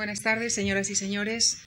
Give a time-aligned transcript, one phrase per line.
[0.00, 1.58] Buenas tardes, señoras y señores.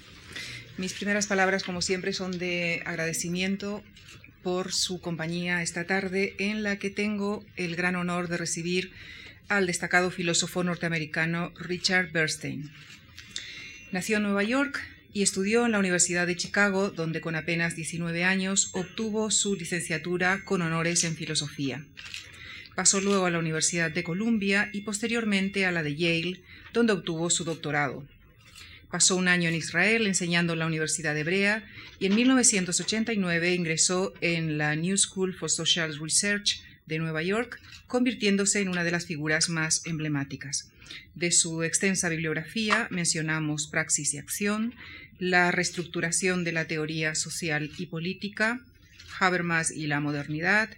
[0.80, 3.84] Mis primeras palabras, como siempre, son de agradecimiento
[4.42, 8.92] por su compañía esta tarde, en la que tengo el gran honor de recibir
[9.50, 12.72] al destacado filósofo norteamericano Richard Bernstein.
[13.92, 14.82] Nació en Nueva York
[15.14, 20.44] y estudió en la Universidad de Chicago, donde con apenas 19 años obtuvo su licenciatura
[20.44, 21.86] con honores en filosofía.
[22.74, 26.42] Pasó luego a la Universidad de Columbia y posteriormente a la de Yale,
[26.74, 28.08] donde obtuvo su doctorado.
[28.94, 31.66] Pasó un año en Israel enseñando en la Universidad Hebrea
[31.98, 38.62] y en 1989 ingresó en la New School for Social Research de Nueva York, convirtiéndose
[38.62, 40.72] en una de las figuras más emblemáticas.
[41.16, 44.76] De su extensa bibliografía mencionamos Praxis y Acción,
[45.18, 48.62] la reestructuración de la teoría social y política,
[49.20, 50.70] Habermas y la modernidad,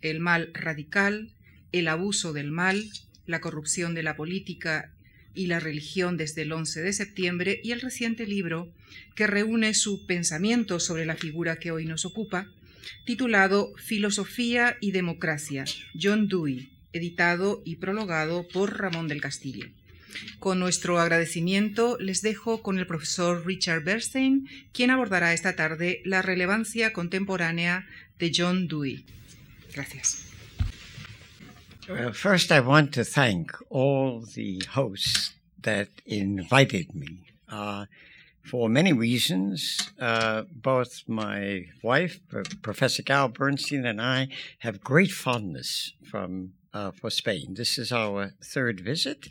[0.00, 1.32] el mal radical,
[1.72, 2.88] el abuso del mal,
[3.26, 4.92] la corrupción de la política
[5.34, 8.72] y la religión desde el 11 de septiembre y el reciente libro
[9.14, 12.48] que reúne su pensamiento sobre la figura que hoy nos ocupa,
[13.04, 15.64] titulado Filosofía y Democracia,
[16.00, 19.66] John Dewey, editado y prologado por Ramón del Castillo.
[20.38, 26.20] Con nuestro agradecimiento les dejo con el profesor Richard Bernstein, quien abordará esta tarde la
[26.20, 27.86] relevancia contemporánea
[28.18, 29.06] de John Dewey.
[29.72, 30.31] Gracias.
[31.88, 37.32] Well, first, I want to thank all the hosts that invited me.
[37.48, 37.86] Uh,
[38.40, 42.20] for many reasons, uh, both my wife,
[42.62, 44.28] Professor Carol Bernstein, and I
[44.60, 47.54] have great fondness from uh, for Spain.
[47.54, 49.28] This is our third visit,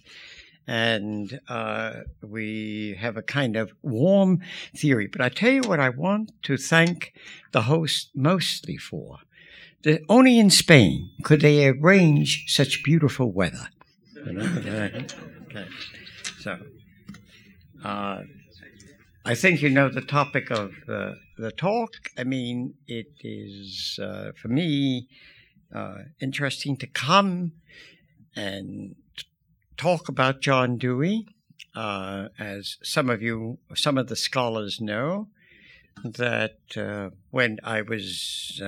[0.68, 4.42] and uh, we have a kind of warm
[4.76, 5.08] theory.
[5.08, 7.14] But I tell you what, I want to thank
[7.54, 9.20] the host mostly for
[9.84, 13.68] the, only in Spain could they arrange such beautiful weather.
[14.28, 15.06] Okay.
[16.40, 16.58] So,
[17.84, 18.24] uh,
[19.24, 21.92] I think you know the topic of uh, the talk.
[22.18, 25.08] I mean, it is uh, for me
[25.72, 27.52] uh, interesting to come
[28.36, 28.96] and
[29.78, 31.28] talk about John Dewey.
[31.75, 35.28] Uh, as some of you, some of the scholars know,
[36.03, 38.59] that uh, when I was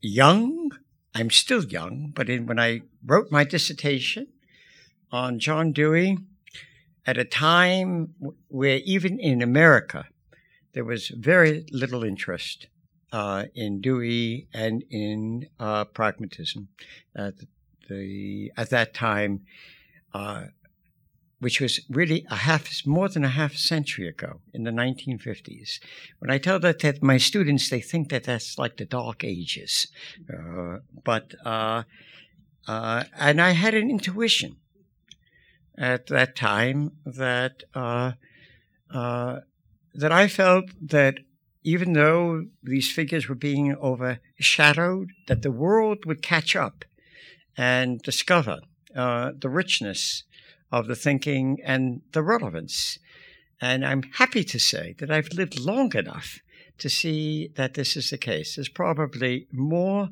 [0.00, 0.70] young.
[1.14, 4.28] I'm still young, but in, when I wrote my dissertation
[5.10, 6.18] on John Dewey,
[7.06, 8.14] at a time
[8.48, 10.04] where even in America
[10.74, 12.66] there was very little interest
[13.12, 16.68] uh, in Dewey and in uh, pragmatism.
[17.16, 17.32] Uh,
[17.88, 19.40] the, at that time,
[20.12, 20.44] uh,
[21.40, 25.78] which was really a half, more than a half century ago in the 1950s.
[26.18, 29.86] When I tell that to my students, they think that that's like the Dark Ages.
[30.32, 31.84] Uh, but, uh,
[32.66, 34.56] uh, and I had an intuition
[35.76, 38.12] at that time that, uh,
[38.92, 39.40] uh,
[39.94, 41.20] that I felt that
[41.62, 46.84] even though these figures were being overshadowed, that the world would catch up
[47.56, 48.60] and discover
[48.96, 50.24] uh, the richness
[50.70, 52.98] of the thinking and the relevance.
[53.60, 56.40] And I'm happy to say that I've lived long enough
[56.78, 58.54] to see that this is the case.
[58.54, 60.10] There's probably more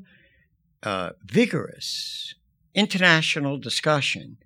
[0.83, 2.35] uh, vigorous
[2.73, 4.37] international discussion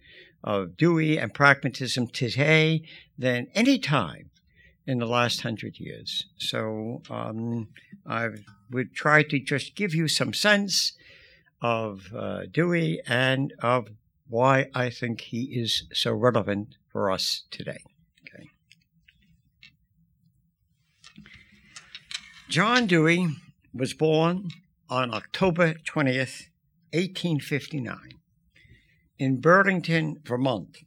[0.44, 2.84] of Dewey and pragmatism today
[3.18, 4.30] than any time
[4.88, 6.26] in the last hundred years.
[6.38, 7.68] So um,
[8.08, 8.30] I
[8.72, 10.94] would try to just give you some sense
[11.62, 13.90] of uh, Dewey and of
[14.32, 17.84] why I think he is so relevant for us today.
[18.22, 18.48] Okay.
[22.48, 23.28] John Dewey
[23.74, 24.48] was born
[24.90, 26.48] on October 20th,
[26.94, 27.98] 1859,
[29.20, 30.78] in Burlington, Vermont,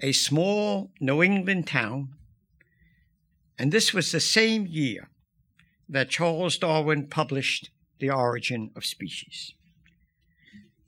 [0.00, 2.10] a small New England town,
[3.58, 5.08] and this was the same year
[5.88, 9.54] that Charles Darwin published The Origin of Species.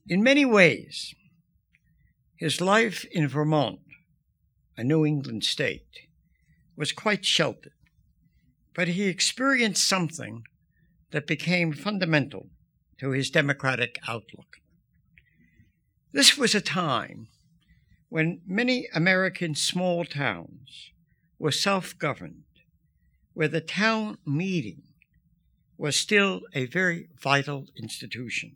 [0.08, 1.16] In many ways,
[2.36, 3.80] his life in Vermont,
[4.76, 6.06] a New England state,
[6.76, 7.72] was quite sheltered,
[8.72, 10.44] but he experienced something
[11.10, 12.50] that became fundamental
[12.98, 14.58] to his democratic outlook.
[16.12, 17.26] This was a time
[18.08, 20.92] when many American small towns
[21.40, 22.44] were self governed,
[23.34, 24.82] where the town meeting
[25.76, 28.54] was still a very vital institution.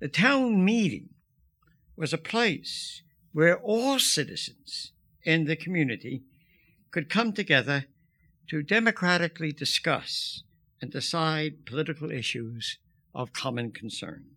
[0.00, 1.08] The town meeting
[1.96, 3.02] was a place
[3.32, 4.92] where all citizens
[5.24, 6.22] in the community
[6.92, 7.86] could come together
[8.48, 10.44] to democratically discuss
[10.80, 12.78] and decide political issues
[13.12, 14.36] of common concern.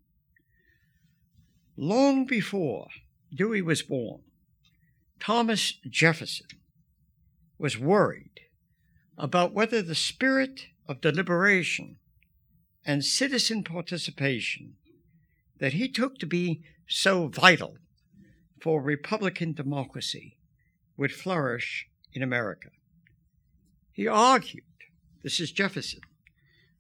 [1.78, 2.88] Long before
[3.34, 4.22] Dewey was born,
[5.20, 6.48] Thomas Jefferson
[7.60, 8.42] was worried
[9.16, 11.98] about whether the spirit of deliberation
[12.84, 14.78] and citizen participation
[15.62, 17.78] that he took to be so vital
[18.60, 20.36] for Republican democracy
[20.98, 22.70] would flourish in America.
[23.92, 24.64] He argued,
[25.24, 26.02] this is Jefferson,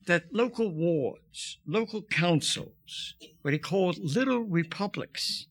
[0.08, 3.14] that local wards, local councils,
[3.44, 5.46] what he called little republics,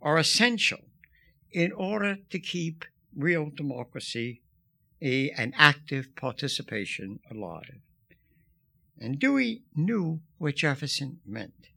[0.00, 0.84] are essential
[1.50, 2.84] in order to keep
[3.16, 4.40] real democracy
[5.02, 7.80] a, an active participation alive.
[9.00, 11.68] And Dewey knew what Jefferson meant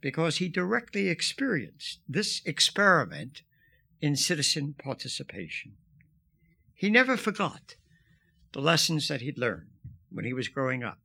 [0.00, 3.42] because he directly experienced this experiment
[4.00, 5.72] in citizen participation.
[6.74, 7.76] He never forgot
[8.52, 9.70] the lessons that he'd learned
[10.10, 10.98] when he was growing up.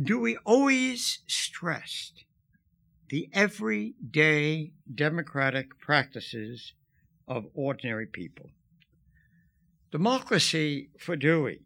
[0.00, 2.24] Dewey always stressed
[3.08, 6.74] the everyday democratic practices
[7.26, 8.50] of ordinary people.
[9.90, 11.62] Democracy for Dewey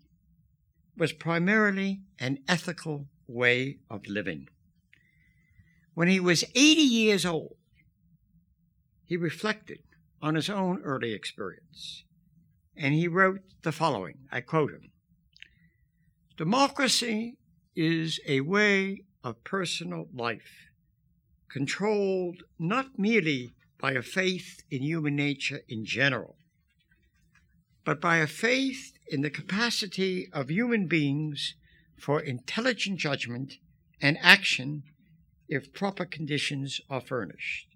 [0.96, 4.48] was primarily an ethical way of living.
[5.94, 7.56] When he was 80 years old,
[9.04, 9.80] he reflected
[10.22, 12.04] on his own early experience,
[12.76, 14.90] and he wrote the following I quote him
[16.38, 17.36] Democracy
[17.76, 20.70] is a way of personal life,
[21.50, 26.36] controlled not merely by a faith in human nature in general,
[27.84, 31.54] but by a faith in the capacity of human beings
[31.98, 33.54] for intelligent judgment
[34.00, 34.84] and action
[35.52, 37.68] if proper conditions are furnished.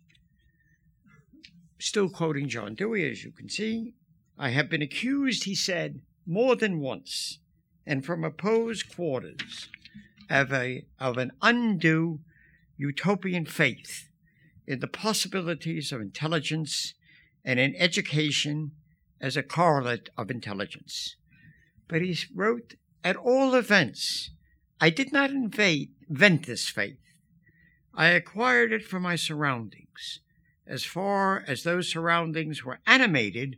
[1.78, 3.94] Still quoting John Dewey, as you can see,
[4.38, 7.38] I have been accused, he said, more than once,
[7.86, 9.68] and from opposed quarters,
[10.30, 12.20] of, a, of an undue
[12.76, 14.08] utopian faith
[14.66, 16.94] in the possibilities of intelligence
[17.44, 18.72] and in education
[19.20, 21.16] as a correlate of intelligence.
[21.88, 22.74] But he wrote,
[23.04, 24.30] at all events,
[24.80, 26.98] I did not invade, invent this faith.
[27.96, 30.20] I acquired it from my surroundings,
[30.66, 33.56] as far as those surroundings were animated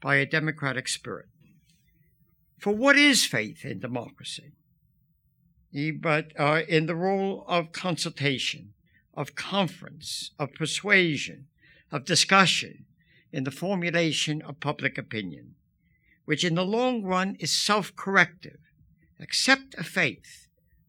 [0.00, 1.28] by a democratic spirit.
[2.58, 4.52] For what is faith in democracy?
[6.00, 8.72] But uh, in the role of consultation,
[9.14, 11.46] of conference, of persuasion,
[11.92, 12.86] of discussion,
[13.32, 15.54] in the formulation of public opinion,
[16.24, 18.58] which in the long run is self corrective.
[19.20, 20.48] Accept a faith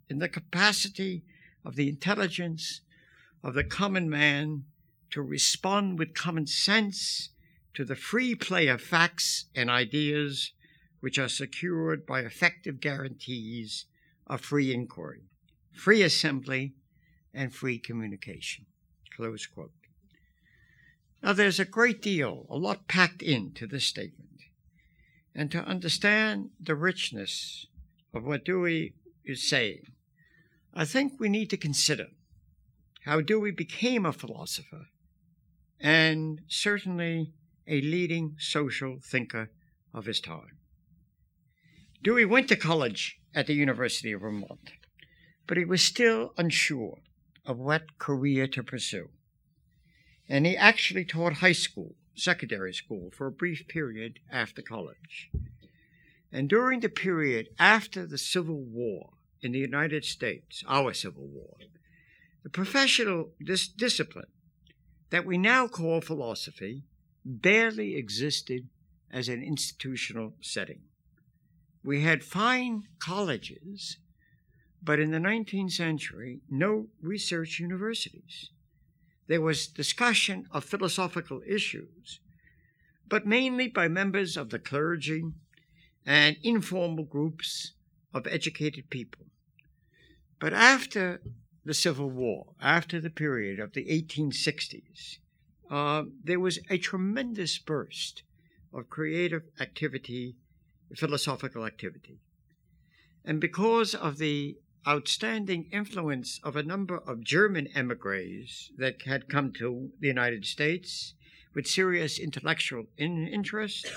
[0.09, 1.23] in the capacity
[1.65, 2.81] of the intelligence
[3.43, 4.65] of the common man
[5.11, 7.29] to respond with common sense
[7.73, 10.53] to the free play of facts and ideas
[10.99, 13.85] which are secured by effective guarantees
[14.27, 15.23] of free inquiry,
[15.71, 16.73] free assembly,
[17.33, 18.65] and free communication.
[19.15, 19.71] Close quote.
[21.21, 24.29] Now, there's a great deal, a lot packed into this statement.
[25.35, 27.67] And to understand the richness
[28.13, 28.93] of what Dewey
[29.25, 29.83] is saying,
[30.73, 32.07] I think we need to consider
[33.05, 34.87] how Dewey became a philosopher
[35.79, 37.33] and certainly
[37.67, 39.49] a leading social thinker
[39.93, 40.57] of his time.
[42.03, 44.71] Dewey went to college at the University of Vermont,
[45.47, 46.99] but he was still unsure
[47.45, 49.09] of what career to pursue
[50.29, 55.31] and he actually taught high school, secondary school, for a brief period after college.
[56.31, 59.09] And during the period after the Civil War
[59.41, 61.55] in the United States, our Civil War,
[62.43, 64.27] the professional dis- discipline
[65.09, 66.83] that we now call philosophy
[67.25, 68.67] barely existed
[69.11, 70.81] as an institutional setting.
[71.83, 73.97] We had fine colleges,
[74.81, 78.51] but in the 19th century, no research universities
[79.29, 82.19] there was discussion of philosophical issues,
[83.07, 85.23] but mainly by members of the clergy
[86.03, 87.73] and informal groups
[88.13, 89.25] of educated people.
[90.39, 91.21] But after
[91.65, 95.17] the Civil War, after the period of the 1860s,
[95.69, 98.23] uh, there was a tremendous burst
[98.73, 100.35] of creative activity,
[100.95, 102.19] philosophical activity.
[103.25, 109.51] And because of the outstanding influence of a number of German emigres that had come
[109.53, 111.13] to the United States
[111.53, 113.91] with serious intellectual in- interest,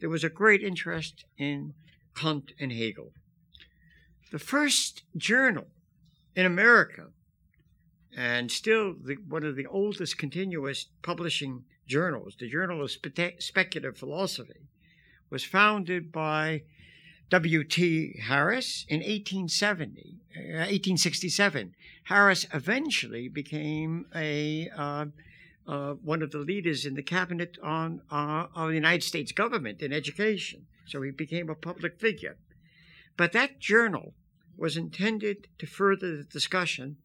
[0.00, 1.74] there was a great interest in
[2.14, 3.12] Kant and Hegel.
[4.30, 5.66] The first journal
[6.34, 7.08] in America,
[8.16, 13.96] and still the, one of the oldest continuous publishing journals, the Journal of Spe- Speculative
[13.98, 14.68] Philosophy,
[15.30, 16.62] was founded by
[17.30, 18.20] W.T.
[18.24, 21.74] Harris in 1870, uh, 1867.
[22.04, 25.06] Harris eventually became a, uh,
[25.66, 29.82] uh, one of the leaders in the cabinet on, uh, on the United States government
[29.82, 30.66] in education.
[30.86, 32.36] So he became a public figure.
[33.16, 34.14] But that journal
[34.56, 36.96] was intended to further the discussion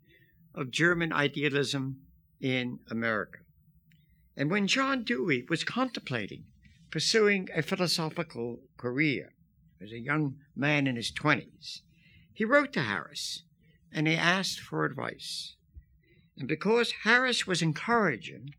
[0.53, 2.01] of German idealism
[2.39, 3.39] in America.
[4.35, 6.45] And when John Dewey was contemplating
[6.89, 9.33] pursuing a philosophical career
[9.81, 11.81] as a young man in his 20s,
[12.33, 13.43] he wrote to Harris
[13.93, 15.55] and he asked for advice.
[16.37, 18.55] And because Harris was encouraging,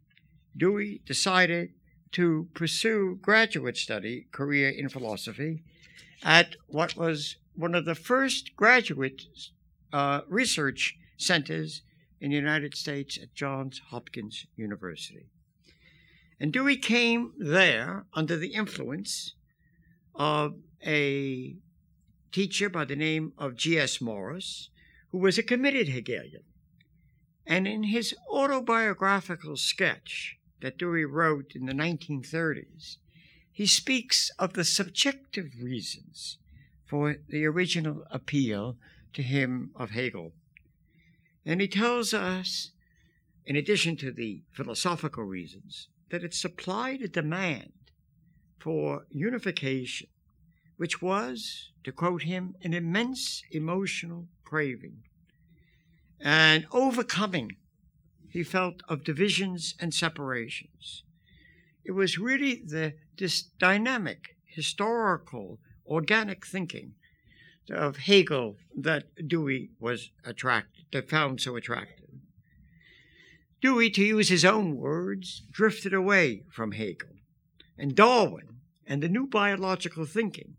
[0.56, 1.70] Dewey decided
[2.12, 5.62] to pursue graduate study career in philosophy
[6.22, 9.22] at what was one of the first graduate
[9.92, 11.82] uh, research centers
[12.20, 15.26] in the United States at Johns Hopkins University.
[16.40, 19.34] And Dewey came there under the influence
[20.14, 20.54] of
[20.84, 21.56] a
[22.32, 24.00] teacher by the name of G.S.
[24.00, 24.70] Morris,
[25.10, 26.42] who was a committed Hegelian.
[27.46, 32.96] And in his autobiographical sketch that Dewey wrote in the 1930s,
[33.50, 36.38] he speaks of the subjective reasons
[36.92, 38.76] for the original appeal
[39.14, 40.34] to him of Hegel.
[41.46, 42.72] And he tells us,
[43.46, 47.72] in addition to the philosophical reasons, that it supplied a demand
[48.58, 50.08] for unification,
[50.76, 55.04] which was, to quote him, an immense emotional craving
[56.20, 57.56] and overcoming,
[58.28, 61.04] he felt, of divisions and separations.
[61.86, 66.94] It was really the, this dynamic, historical, organic thinking
[67.70, 71.98] of Hegel that Dewey was attracted, that found so attractive.
[73.60, 77.10] Dewey, to use his own words, drifted away from Hegel.
[77.78, 80.56] And Darwin and the new biological thinking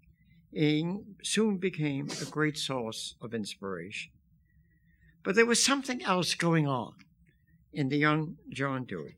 [1.22, 4.12] soon became a great source of inspiration.
[5.24, 6.94] But there was something else going on
[7.74, 9.18] in the young John Dewey.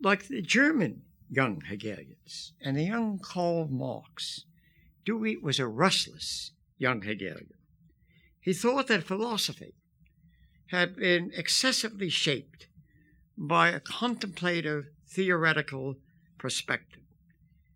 [0.00, 4.46] Like the German young Hegelians and the young Karl Marx,
[5.04, 7.54] Dewey was a restless young Hegelian.
[8.40, 9.74] He thought that philosophy
[10.66, 12.66] had been excessively shaped
[13.36, 15.96] by a contemplative theoretical
[16.38, 17.02] perspective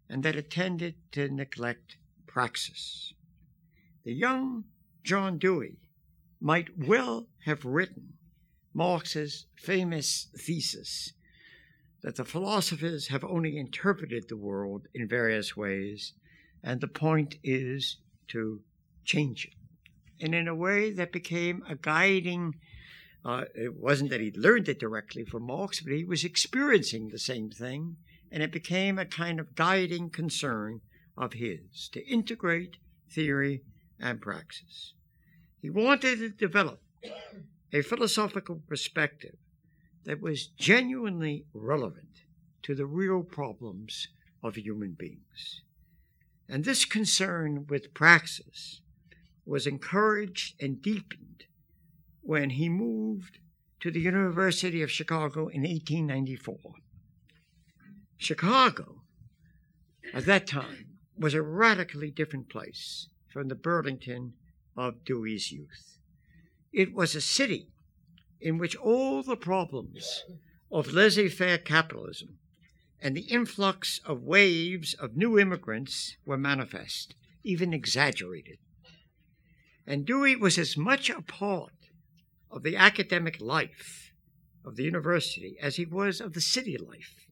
[0.08, 3.12] and that it tended to neglect praxis.
[4.04, 4.64] The young
[5.02, 5.78] John Dewey
[6.40, 8.14] might well have written
[8.72, 11.12] Marx's famous thesis
[12.02, 16.12] that the philosophers have only interpreted the world in various ways,
[16.66, 18.60] and the point is to
[19.04, 20.24] change it.
[20.24, 22.56] And in a way that became a guiding,
[23.24, 27.20] uh, it wasn't that he learned it directly from Marx, but he was experiencing the
[27.20, 27.96] same thing,
[28.32, 30.80] and it became a kind of guiding concern
[31.16, 33.62] of his to integrate theory
[34.00, 34.92] and praxis.
[35.62, 36.80] He wanted to develop
[37.72, 39.36] a philosophical perspective
[40.04, 42.22] that was genuinely relevant
[42.62, 44.08] to the real problems
[44.42, 45.62] of human beings.
[46.48, 48.80] And this concern with praxis
[49.44, 51.44] was encouraged and deepened
[52.22, 53.38] when he moved
[53.80, 56.58] to the University of Chicago in 1894.
[58.16, 59.02] Chicago,
[60.14, 64.34] at that time, was a radically different place from the Burlington
[64.76, 65.98] of Dewey's youth.
[66.72, 67.68] It was a city
[68.40, 70.24] in which all the problems
[70.70, 72.38] of laissez faire capitalism
[73.00, 78.58] and the influx of waves of new immigrants were manifest, even exaggerated.
[79.86, 81.72] And Dewey was as much a part
[82.50, 84.12] of the academic life
[84.64, 87.26] of the university as he was of the city life.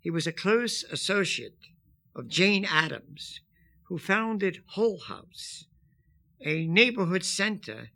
[0.00, 1.58] He was a close associate
[2.14, 3.40] of Jane Addams,
[3.88, 5.64] who founded Hull House
[6.40, 7.90] a neighborhood center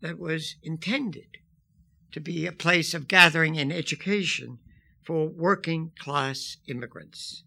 [0.00, 1.38] that was intended
[2.10, 4.58] to be a place of gathering and education
[5.08, 7.42] for working class immigrants.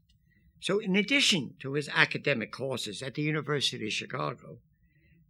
[0.61, 4.57] So, in addition to his academic courses at the University of Chicago,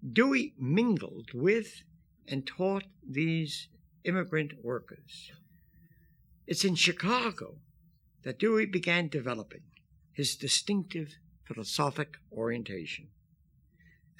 [0.02, 1.84] Dewey mingled with
[2.26, 3.68] and taught these
[4.06, 5.30] immigrant workers.
[6.48, 7.58] It's in Chicago
[8.24, 9.64] that Dewey began developing
[10.14, 13.10] his distinctive philosophic orientation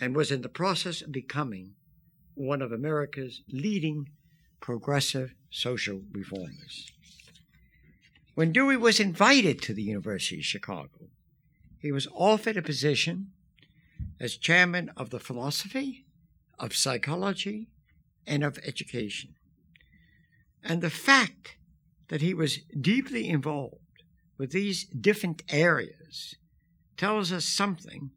[0.02, 1.76] and was in the process of becoming
[2.34, 4.10] one of America's leading
[4.60, 6.92] progressive social reformers.
[8.34, 11.10] When Dewey was invited to the University of Chicago,
[11.78, 13.32] he was offered a position
[14.20, 16.06] as chairman of the philosophy,
[16.58, 17.68] of psychology,
[18.26, 19.36] and of education.
[20.64, 21.58] And the fact
[22.08, 24.04] that he was deeply involved
[24.38, 26.36] with these different areas
[26.98, 28.12] tells us something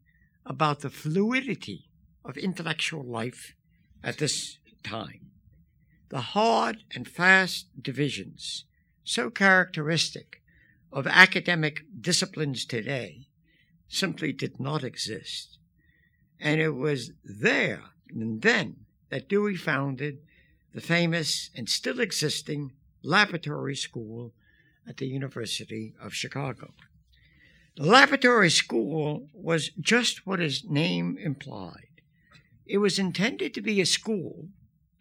[0.46, 1.88] about the fluidity
[2.24, 3.54] of intellectual life
[4.02, 5.30] at this time.
[6.10, 8.64] The hard and fast divisions
[9.04, 10.42] so characteristic
[10.92, 13.28] of academic disciplines today
[13.88, 15.58] simply did not exist.
[16.40, 18.76] And it was there and then
[19.10, 20.18] that Dewey founded
[20.72, 24.32] the famous and still existing laboratory school
[24.88, 26.72] at the University of Chicago.
[27.76, 32.00] The laboratory school was just what its name implied.
[32.66, 34.48] It was intended to be a school,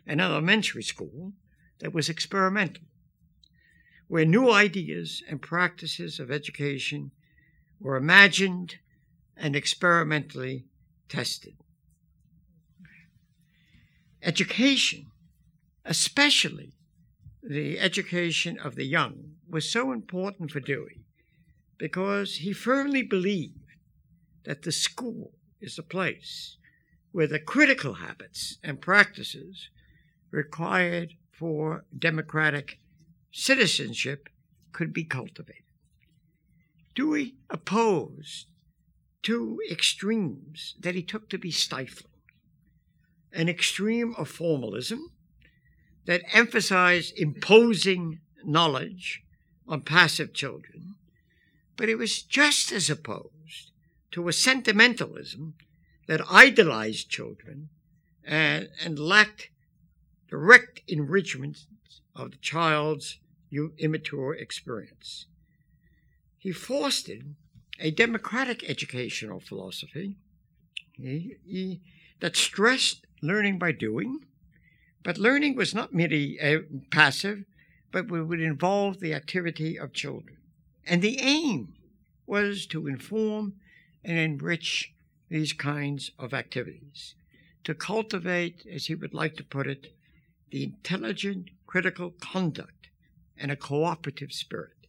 [0.05, 1.33] an elementary school,
[1.79, 2.83] that was experimental,
[4.13, 7.09] where new ideas and practices of education
[7.79, 8.75] were imagined
[9.35, 10.65] and experimentally
[11.09, 11.55] tested.
[14.21, 15.07] Education,
[15.83, 16.73] especially
[17.41, 21.05] the education of the young, was so important for Dewey
[21.79, 23.65] because he firmly believed
[24.43, 26.57] that the school is the place
[27.11, 29.69] where the critical habits and practices
[30.29, 32.77] required for democratic
[33.33, 34.29] citizenship
[34.71, 35.63] could be cultivated.
[36.95, 38.47] Dewey opposed
[39.21, 42.13] two extremes that he took to be stifling
[43.33, 45.11] an extreme of formalism
[46.05, 49.23] that emphasized imposing knowledge
[49.67, 50.95] on passive children,
[51.75, 53.71] but it was just as opposed
[54.11, 55.55] to a sentimentalism
[56.07, 57.69] that idolized children
[58.23, 59.49] and, and lacked
[60.29, 61.65] direct enrichment
[62.15, 63.19] of the child's
[63.77, 65.25] immature experience.
[66.37, 67.35] He fostered
[67.79, 70.15] a democratic educational philosophy
[70.93, 71.81] he, he,
[72.19, 74.25] that stressed learning by doing,
[75.03, 76.59] but learning was not merely uh,
[76.91, 77.45] passive,
[77.91, 80.37] but would involve the activity of children.
[80.85, 81.75] And the aim
[82.25, 83.53] was to inform
[84.03, 84.93] and enrich
[85.29, 87.15] these kinds of activities,
[87.63, 89.93] to cultivate, as he would like to put it,
[90.51, 92.82] the intelligent critical conduct
[93.37, 94.87] and a cooperative spirit.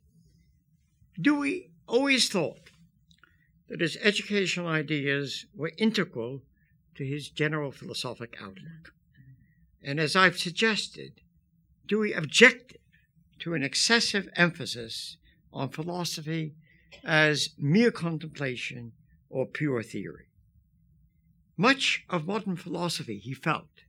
[1.20, 2.70] Dewey always thought
[3.68, 6.42] that his educational ideas were integral
[6.96, 8.92] to his general philosophic outlook.
[9.82, 11.20] And as I've suggested,
[11.86, 12.78] Dewey objected
[13.40, 15.16] to an excessive emphasis
[15.52, 16.54] on philosophy
[17.04, 18.92] as mere contemplation
[19.28, 20.26] or pure theory.
[21.56, 23.83] Much of modern philosophy, he felt,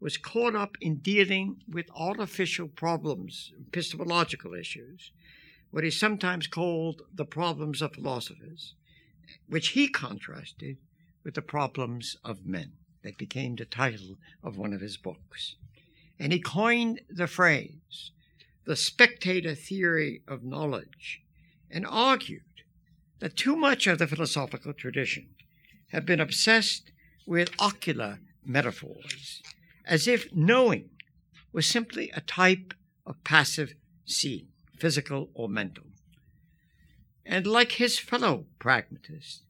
[0.00, 5.10] was caught up in dealing with artificial problems, epistemological issues,
[5.70, 8.74] what is sometimes called the problems of philosophers,
[9.48, 10.76] which he contrasted
[11.24, 12.72] with the problems of men.
[13.02, 15.54] That became the title of one of his books.
[16.18, 18.10] And he coined the phrase,
[18.64, 21.22] the spectator theory of knowledge,
[21.70, 22.42] and argued
[23.20, 25.28] that too much of the philosophical tradition
[25.92, 26.90] had been obsessed
[27.26, 29.42] with ocular metaphors,
[29.88, 30.90] as if knowing
[31.50, 32.74] was simply a type
[33.06, 33.74] of passive
[34.04, 34.48] seeing,
[34.78, 35.84] physical or mental.
[37.24, 39.42] And like his fellow pragmatists,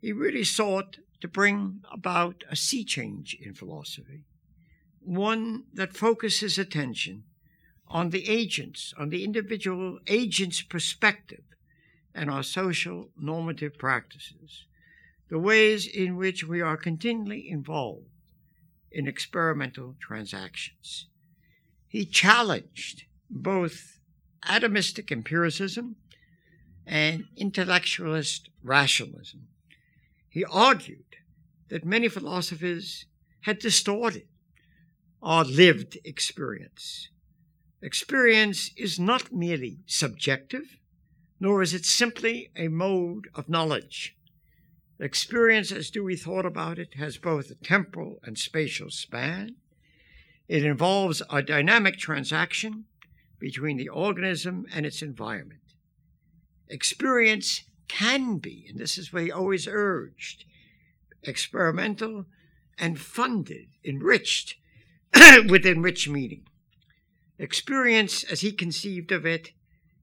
[0.00, 4.24] he really sought to bring about a sea change in philosophy,
[5.00, 7.24] one that focuses attention
[7.88, 11.44] on the agents, on the individual agent's perspective
[12.14, 14.66] and our social normative practices,
[15.30, 18.11] the ways in which we are continually involved
[18.92, 21.06] in experimental transactions.
[21.88, 23.98] He challenged both
[24.46, 25.96] atomistic empiricism
[26.86, 29.48] and intellectualist rationalism
[30.32, 31.16] he argued
[31.68, 33.04] that many philosophers
[33.42, 34.26] had distorted
[35.22, 37.10] our lived experience.
[37.82, 40.78] Experience is not merely subjective,
[41.38, 44.16] nor is it simply a mode of knowledge.
[45.02, 49.56] Experience, as Dewey thought about it, has both a temporal and spatial span.
[50.46, 52.84] It involves a dynamic transaction
[53.40, 55.58] between the organism and its environment.
[56.68, 60.44] Experience can be, and this is what he always urged,
[61.24, 62.26] experimental
[62.78, 64.54] and funded, enriched
[65.48, 66.46] with enriched meaning.
[67.40, 69.50] Experience, as he conceived of it,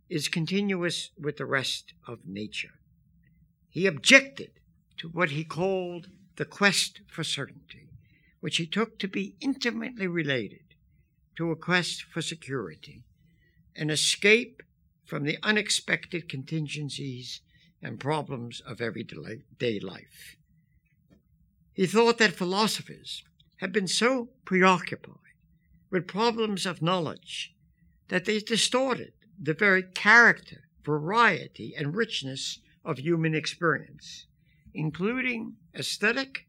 [0.09, 2.73] is continuous with the rest of nature.
[3.69, 4.58] He objected
[4.99, 7.89] to what he called the quest for certainty,
[8.39, 10.75] which he took to be intimately related
[11.35, 13.03] to a quest for security,
[13.75, 14.61] an escape
[15.05, 17.41] from the unexpected contingencies
[17.81, 20.35] and problems of everyday life.
[21.73, 23.23] He thought that philosophers
[23.57, 25.15] had been so preoccupied
[25.89, 27.53] with problems of knowledge
[28.09, 34.25] that they distorted the very character, variety, and richness of human experience,
[34.79, 36.45] including aesthetic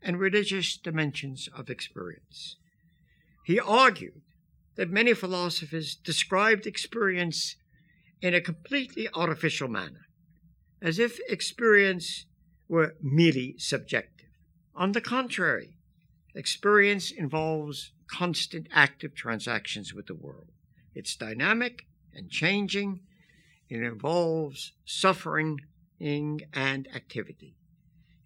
[0.00, 2.56] and religious dimensions of experience.
[3.44, 4.22] He argued
[4.76, 7.56] that many philosophers described experience
[8.22, 10.06] in a completely artificial manner,
[10.80, 12.24] as if experience
[12.68, 14.30] were merely subjective.
[14.74, 15.76] On the contrary,
[16.34, 20.48] experience involves constant active transactions with the world.
[20.94, 23.00] It's dynamic and changing.
[23.68, 25.60] It involves suffering
[26.00, 27.56] and activity.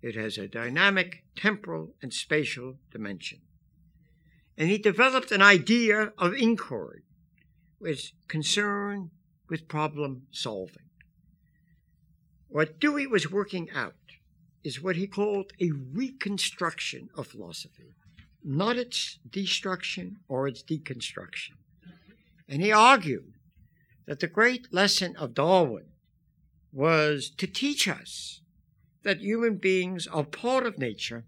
[0.00, 3.40] It has a dynamic temporal and spatial dimension.
[4.56, 7.02] And he developed an idea of inquiry,
[7.78, 9.10] which concerned
[9.48, 10.88] with problem solving.
[12.48, 13.94] What Dewey was working out
[14.64, 17.94] is what he called a reconstruction of philosophy,
[18.42, 21.52] not its destruction or its deconstruction.
[22.48, 23.34] And he argued
[24.06, 25.86] that the great lesson of Darwin
[26.72, 28.40] was to teach us
[29.02, 31.24] that human beings are part of nature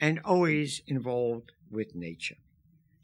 [0.00, 2.36] and always involved with nature.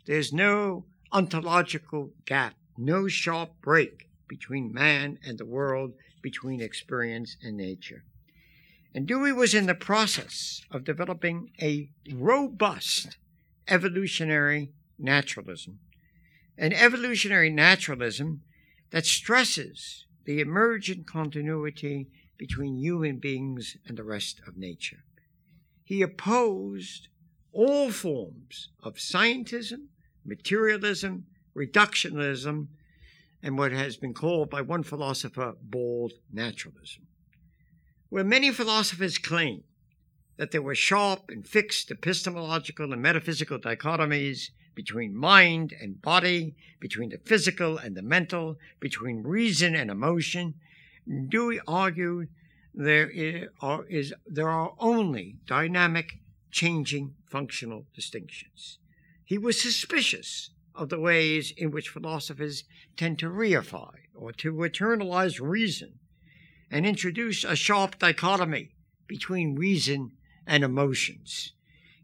[0.07, 7.57] There's no ontological gap, no sharp break between man and the world, between experience and
[7.57, 8.05] nature.
[8.95, 13.17] And Dewey was in the process of developing a robust
[13.69, 15.79] evolutionary naturalism,
[16.59, 18.43] an evolutionary naturalism
[18.91, 22.09] that stresses the emergent continuity
[22.43, 25.05] between human beings and the rest of nature.
[25.85, 27.07] He opposed
[27.53, 29.87] all forms of scientism,
[30.25, 31.27] materialism,
[31.57, 32.67] reductionism,
[33.45, 37.07] and what has been called by one philosopher bald naturalism.
[38.09, 39.63] Where many philosophers claim
[40.37, 47.11] that there were sharp and fixed epistemological and metaphysical dichotomies between mind and body, between
[47.11, 50.55] the physical and the mental, between reason and emotion.
[51.29, 52.29] Dewey argued
[52.75, 56.19] there is, there are only dynamic,
[56.51, 58.79] changing functional distinctions.
[59.25, 62.65] He was suspicious of the ways in which philosophers
[62.97, 65.99] tend to reify or to eternalize reason
[66.71, 68.75] and introduce a sharp dichotomy
[69.07, 70.13] between reason
[70.47, 71.53] and emotions.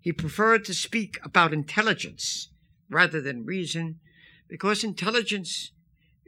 [0.00, 2.48] He preferred to speak about intelligence
[2.90, 4.00] rather than reason,
[4.48, 5.72] because intelligence,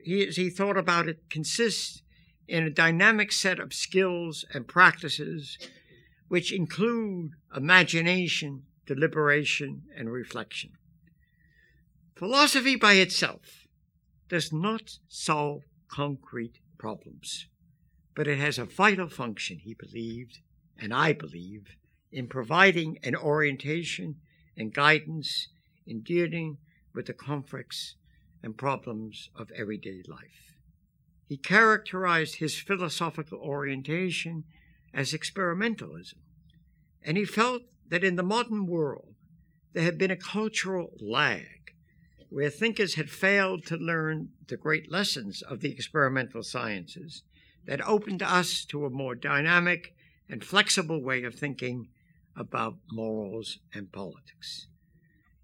[0.02, 2.02] he, as he thought about it, consists
[2.50, 5.56] in a dynamic set of skills and practices
[6.26, 10.72] which include imagination, deliberation, and reflection.
[12.16, 13.68] Philosophy by itself
[14.28, 17.46] does not solve concrete problems,
[18.16, 20.40] but it has a vital function, he believed,
[20.76, 21.76] and I believe,
[22.10, 24.16] in providing an orientation
[24.56, 25.48] and guidance
[25.86, 26.58] in dealing
[26.94, 27.94] with the conflicts
[28.42, 30.49] and problems of everyday life.
[31.30, 34.42] He characterized his philosophical orientation
[34.92, 36.18] as experimentalism,
[37.04, 39.14] and he felt that in the modern world
[39.72, 41.76] there had been a cultural lag
[42.30, 47.22] where thinkers had failed to learn the great lessons of the experimental sciences
[47.64, 49.94] that opened us to a more dynamic
[50.28, 51.86] and flexible way of thinking
[52.34, 54.66] about morals and politics.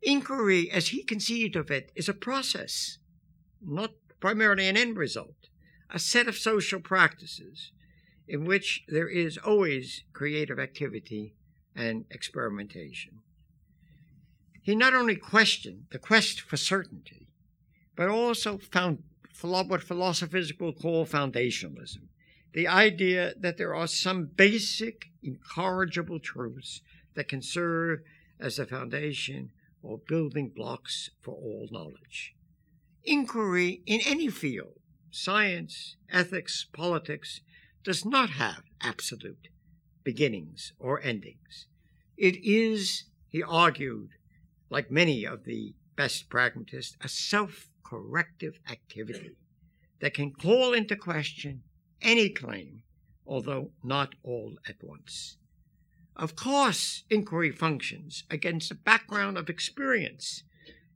[0.03, 2.99] Inquiry, as he conceived of it, is a process,
[3.63, 5.47] not primarily an end result,
[5.91, 7.73] a set of social practices
[8.29, 11.35] in which there is always creative activity
[11.75, 13.21] and experimentation.
[14.63, 17.29] He not only questioned the quest for certainty,
[17.95, 19.03] but also found
[19.41, 22.09] what philosophers will call foundationalism
[22.57, 26.81] the idea that there are some basic, incorrigible truths
[27.15, 28.01] that can serve
[28.41, 29.51] as the foundation
[29.83, 32.35] or building blocks for all knowledge.
[33.05, 34.73] Inquiry in any field,
[35.17, 37.41] science, ethics, politics,
[37.83, 39.49] does not have absolute
[40.05, 41.67] beginnings or endings.
[42.17, 44.11] It is, he argued,
[44.69, 49.37] like many of the best pragmatists, a self corrective activity
[50.01, 51.63] that can call into question
[52.03, 52.83] any claim,
[53.27, 55.39] although not all at once.
[56.15, 60.43] Of course, inquiry functions against a background of experience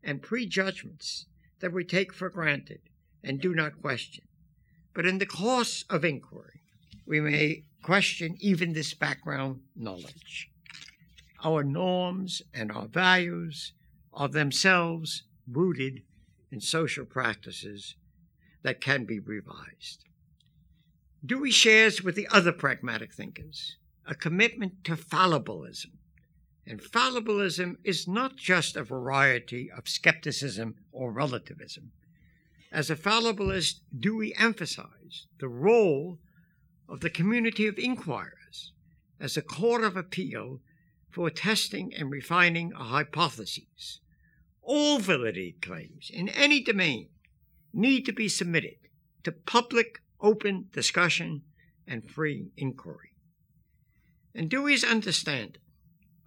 [0.03, 1.27] and prejudgments
[1.61, 2.81] that we take for granted
[3.23, 4.25] and do not question.
[4.95, 6.63] But in the course of inquiry,
[7.07, 10.51] we may question even this background knowledge.
[11.45, 13.73] Our norms and our values
[14.13, 16.03] are themselves rooted
[16.51, 17.95] in social practices
[18.63, 20.05] that can be revised.
[21.25, 25.93] Dewey shares with the other pragmatic thinkers a commitment to fallibilism.
[26.67, 31.93] And fallibilism is not just a variety of skepticism or relativism.
[32.73, 36.19] As a fallibilist, Dewey emphasized the role
[36.89, 38.73] of the community of inquirers
[39.19, 40.61] as a court of appeal
[41.11, 44.01] for testing and refining a hypotheses.
[44.63, 47.09] all validity claims in any domain
[47.73, 48.77] need to be submitted
[49.25, 51.43] to public, open discussion
[51.87, 53.11] and free inquiry.
[54.35, 55.61] And Dewey's understanding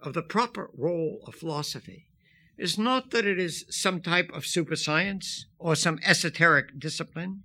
[0.00, 2.08] of the proper role of philosophy
[2.56, 7.42] is not that it is some type of super science or some esoteric discipline,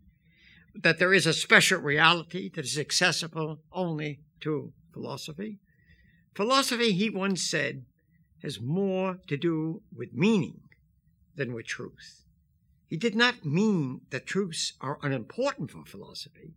[0.75, 5.59] that there is a special reality that is accessible only to philosophy.
[6.35, 7.85] Philosophy, he once said,
[8.43, 10.61] has more to do with meaning
[11.35, 12.23] than with truth.
[12.87, 16.53] He did not mean that truths are unimportant for philosophy,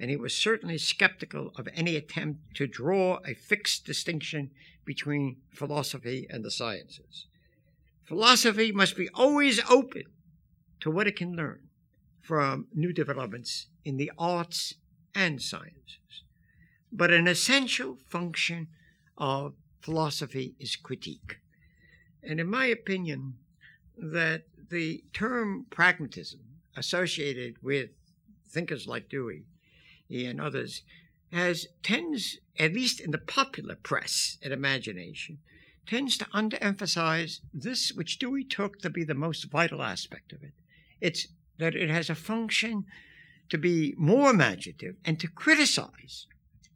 [0.00, 4.50] and he was certainly skeptical of any attempt to draw a fixed distinction
[4.84, 7.27] between philosophy and the sciences.
[8.08, 10.04] Philosophy must be always open
[10.80, 11.68] to what it can learn
[12.22, 14.74] from new developments in the arts
[15.14, 16.22] and sciences.
[16.90, 18.68] But an essential function
[19.18, 21.36] of philosophy is critique.
[22.22, 23.34] And in my opinion,
[23.98, 26.40] that the term pragmatism
[26.76, 27.90] associated with
[28.48, 29.44] thinkers like Dewey
[30.08, 30.82] and others
[31.30, 35.40] has tends, at least in the popular press and imagination,
[35.88, 40.52] tends to underemphasize this, which Dewey took to be the most vital aspect of it.
[41.00, 42.84] It's that it has a function
[43.48, 46.26] to be more imaginative and to criticize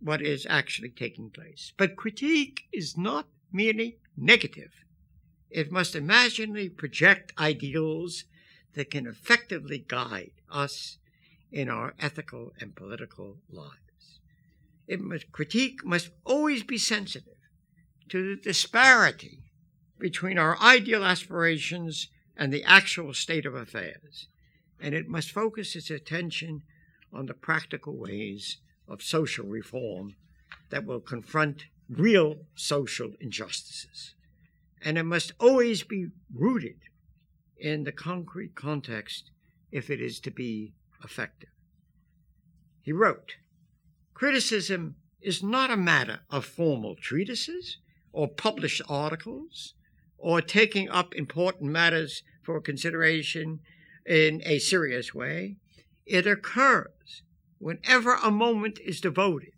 [0.01, 1.73] what is actually taking place.
[1.77, 4.73] But critique is not merely negative.
[5.51, 8.25] It must imaginally project ideals
[8.75, 10.97] that can effectively guide us
[11.53, 14.21] in our ethical and political lives.
[14.89, 17.35] It must, critique must always be sensitive
[18.09, 19.39] to the disparity
[19.99, 24.29] between our ideal aspirations and the actual state of affairs,
[24.81, 26.63] and it must focus its attention
[27.13, 30.15] on the practical ways of social reform
[30.71, 34.15] that will confront real social injustices.
[34.83, 36.79] And it must always be rooted
[37.57, 39.31] in the concrete context
[39.71, 41.51] if it is to be effective.
[42.83, 43.37] He wrote,
[44.15, 47.79] Criticism is not a matter of formal treatises
[48.13, 49.75] or published articles
[50.19, 53.61] or taking up important matters for consideration
[54.07, 55.57] in a serious way.
[56.07, 57.23] It occurs
[57.59, 59.53] whenever a moment is devoted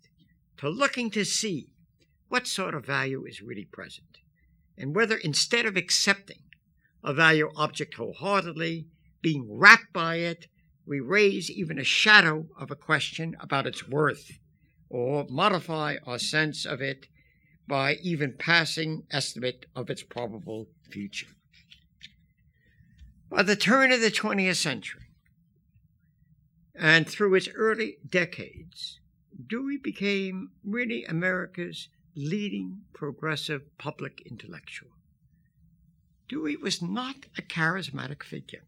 [0.57, 1.67] to looking to see
[2.29, 4.19] what sort of value is really present
[4.77, 6.39] and whether instead of accepting
[7.03, 8.87] a value object wholeheartedly,
[9.21, 10.47] being wrapped by it,
[10.85, 14.31] we raise even a shadow of a question about its worth
[14.89, 17.07] or modify our sense of it
[17.67, 21.27] by even passing estimate of its probable future.
[23.29, 25.09] By the turn of the 20th century,
[26.75, 28.99] and through its early decades,
[29.47, 34.91] Dewey became really America's leading progressive public intellectual.
[36.27, 38.63] Dewey was not a charismatic figure.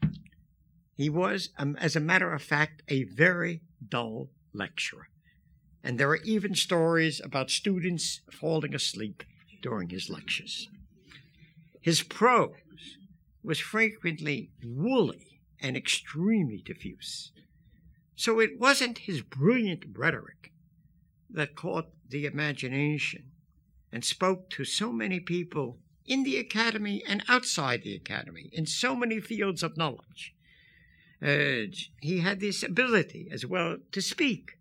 [0.96, 5.10] He was, um, as a matter of fact, a very dull lecturer
[5.88, 9.24] and there are even stories about students falling asleep
[9.62, 10.68] during his lectures.
[11.80, 12.98] His prose
[13.42, 17.32] was frequently woolly and extremely diffuse.
[18.18, 20.52] So it wasn't his brilliant rhetoric
[21.30, 23.32] that caught the imagination
[23.90, 28.94] and spoke to so many people in the academy and outside the academy in so
[28.94, 30.36] many fields of knowledge.
[31.22, 31.72] Uh,
[32.02, 34.57] he had this ability as well to speak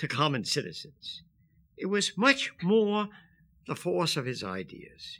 [0.00, 1.20] to common citizens.
[1.76, 3.08] It was much more
[3.66, 5.18] the force of his ideas.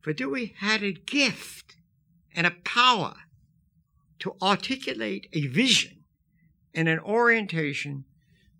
[0.00, 1.76] For Dewey had a gift
[2.34, 3.16] and a power
[4.20, 6.04] to articulate a vision
[6.72, 8.04] and an orientation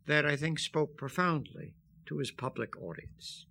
[0.07, 1.73] that I think spoke profoundly
[2.05, 3.47] to his public audience.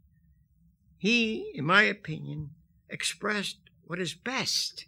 [0.99, 2.51] He, in my opinion,
[2.89, 4.86] expressed what is best,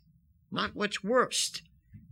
[0.51, 1.63] not what's worst,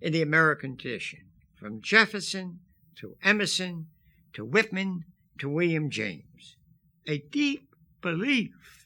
[0.02, 2.62] in the American tradition, from Jefferson
[2.96, 3.90] to Emerson
[4.38, 5.04] to Whitman
[5.40, 6.58] to William James,
[7.08, 7.74] a deep
[8.04, 8.86] belief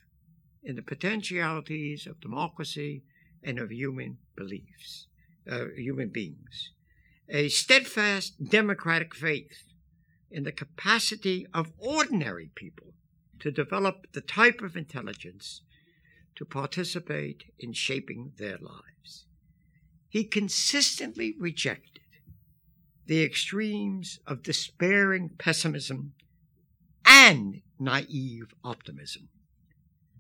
[0.64, 3.04] in the potentialities of democracy
[3.44, 5.08] and of human beliefs,
[5.52, 6.72] uh, human beings,
[7.28, 9.74] a steadfast democratic faith
[10.32, 12.94] in the capacity of ordinary people
[13.40, 15.64] to develop the type of intelligence
[16.38, 19.26] to participate in shaping their lives.
[20.08, 22.01] He consistently rejected
[23.08, 26.14] the extremes of despairing pessimism
[27.06, 29.30] and naive optimism.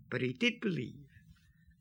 [0.09, 1.07] But he did believe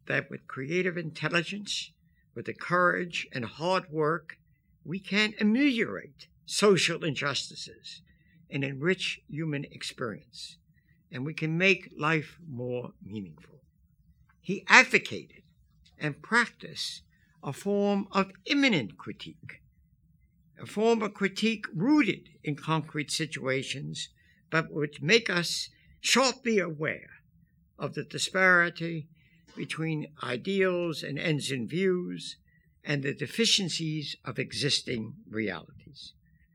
[0.06, 1.90] that with creative intelligence,
[2.34, 4.38] with the courage and hard work,
[4.84, 8.02] we can ameliorate social injustices
[8.50, 10.58] and enrich human experience,
[11.12, 13.60] and we can make life more meaningful.
[14.40, 15.42] He advocated
[15.98, 17.02] and practiced
[17.42, 19.62] a form of immanent critique,
[20.60, 24.08] a form of critique rooted in concrete situations,
[24.50, 25.70] but which make us
[26.00, 27.08] sharply aware
[27.78, 29.08] of the disparity
[29.56, 32.36] between ideals and ends in views
[32.84, 36.12] and the deficiencies of existing realities.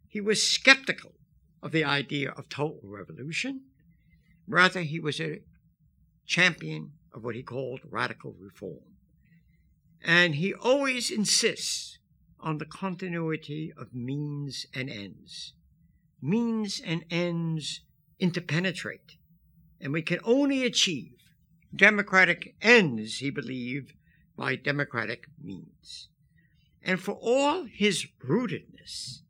[0.08, 1.14] He was skeptical
[1.62, 3.62] of the idea of total revolution.
[4.48, 5.42] Rather, he was a
[6.26, 8.96] champion of what he called radical reform.
[10.04, 11.98] And he always insists
[12.46, 15.54] on the continuity of means and ends.
[16.22, 17.82] Means and ends
[18.20, 19.18] interpenetrate,
[19.82, 21.18] and we can only achieve
[21.76, 23.94] democratic ends, he believed,
[24.38, 26.08] by democratic means.
[26.84, 29.22] And for all his rootedness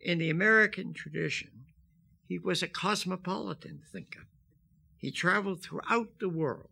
[0.00, 1.66] in the American tradition,
[2.26, 4.26] he was a cosmopolitan thinker.
[4.98, 6.70] He traveled throughout the world,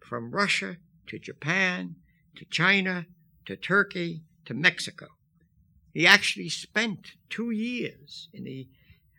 [0.00, 1.96] from Russia to Japan
[2.36, 3.06] to China
[3.44, 5.08] to Turkey to Mexico.
[5.92, 8.68] He actually spent two years in the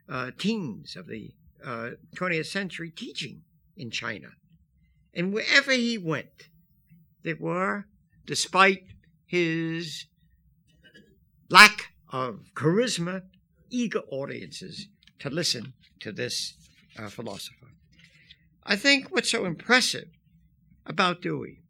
[0.07, 1.31] uh, teens of the
[1.65, 3.41] uh, 20th century teaching
[3.75, 4.29] in China.
[5.13, 6.49] And wherever he went,
[7.23, 7.85] there were,
[8.25, 8.83] despite
[9.25, 10.05] his
[11.49, 13.23] lack of charisma,
[13.69, 14.87] eager audiences
[15.19, 16.53] to listen to this
[16.97, 17.67] uh, philosopher.
[18.63, 20.09] I think what's so impressive
[20.85, 21.61] about Dewey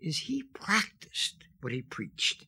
[0.00, 2.46] is he practiced what he preached.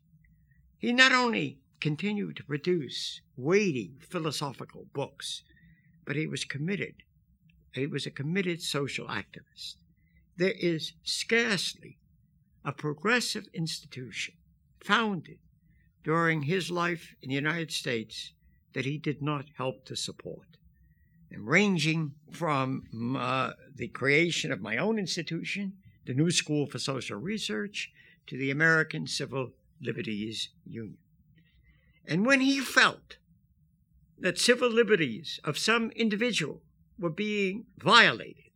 [0.78, 5.42] He not only continued to produce weighty philosophical books,
[6.04, 6.94] but he was committed.
[7.72, 9.74] He was a committed social activist.
[10.36, 11.98] There is scarcely
[12.64, 14.34] a progressive institution
[14.78, 15.38] founded
[16.04, 18.32] during his life in the United States
[18.74, 20.46] that he did not help to support.
[21.32, 25.72] And ranging from uh, the creation of my own institution,
[26.06, 27.90] the New School for Social Research,
[28.28, 30.98] to the American Civil Liberties Union.
[32.06, 33.16] And when he felt
[34.18, 36.62] that civil liberties of some individual
[36.98, 38.50] were being violated,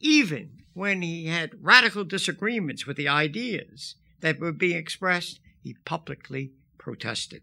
[0.00, 6.52] even when he had radical disagreements with the ideas that were being expressed, he publicly
[6.78, 7.42] protested.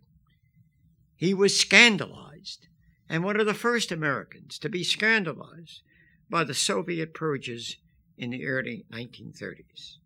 [1.16, 2.68] He was scandalized,
[3.10, 5.82] and one of the first Americans to be scandalized
[6.30, 7.78] by the Soviet purges
[8.18, 9.98] in the early 1930s.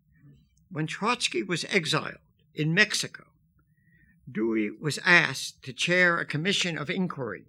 [0.70, 2.18] When Trotsky was exiled
[2.54, 3.24] in Mexico,
[4.30, 7.46] Dewey was asked to chair a commission of inquiry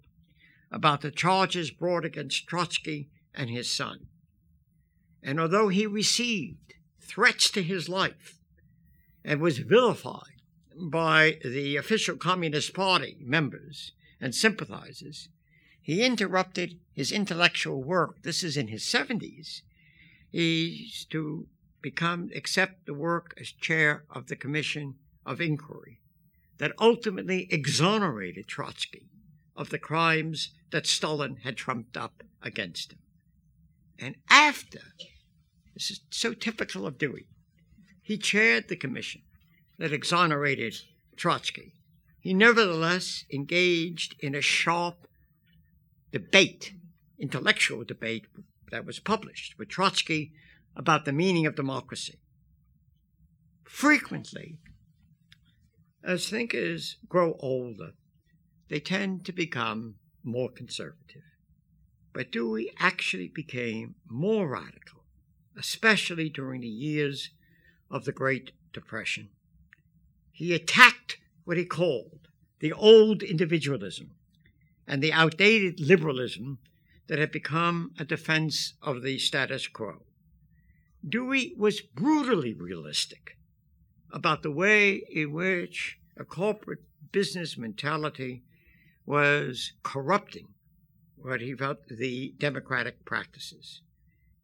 [0.70, 4.06] about the charges brought against Trotsky and his son.
[5.22, 8.38] And although he received threats to his life
[9.24, 10.42] and was vilified
[10.76, 15.28] by the official Communist Party members and sympathizers,
[15.80, 18.22] he interrupted his intellectual work.
[18.22, 19.62] This is in his 70s.
[20.30, 21.48] He's to
[21.80, 26.00] become, accept the work as chair of the Commission of Inquiry
[26.58, 29.08] that ultimately exonerated Trotsky
[29.56, 32.98] of the crimes that Stalin had trumped up against him.
[33.98, 34.80] And after,
[35.74, 37.26] this is so typical of Dewey,
[38.02, 39.22] he chaired the commission
[39.78, 40.76] that exonerated
[41.16, 41.74] Trotsky.
[42.20, 45.06] He nevertheless engaged in a sharp
[46.12, 46.74] debate,
[47.18, 48.26] intellectual debate
[48.70, 50.32] that was published with Trotsky
[50.76, 52.18] about the meaning of democracy.
[53.64, 54.58] Frequently,
[56.02, 57.92] as thinkers grow older,
[58.68, 61.22] they tend to become more conservative.
[62.12, 65.04] But Dewey actually became more radical,
[65.56, 67.30] especially during the years
[67.90, 69.30] of the Great Depression.
[70.32, 72.28] He attacked what he called
[72.60, 74.10] the old individualism
[74.86, 76.58] and the outdated liberalism
[77.06, 80.02] that had become a defense of the status quo.
[81.06, 83.37] Dewey was brutally realistic
[84.12, 88.42] about the way in which a corporate business mentality
[89.06, 90.48] was corrupting
[91.16, 93.80] what he felt the democratic practices.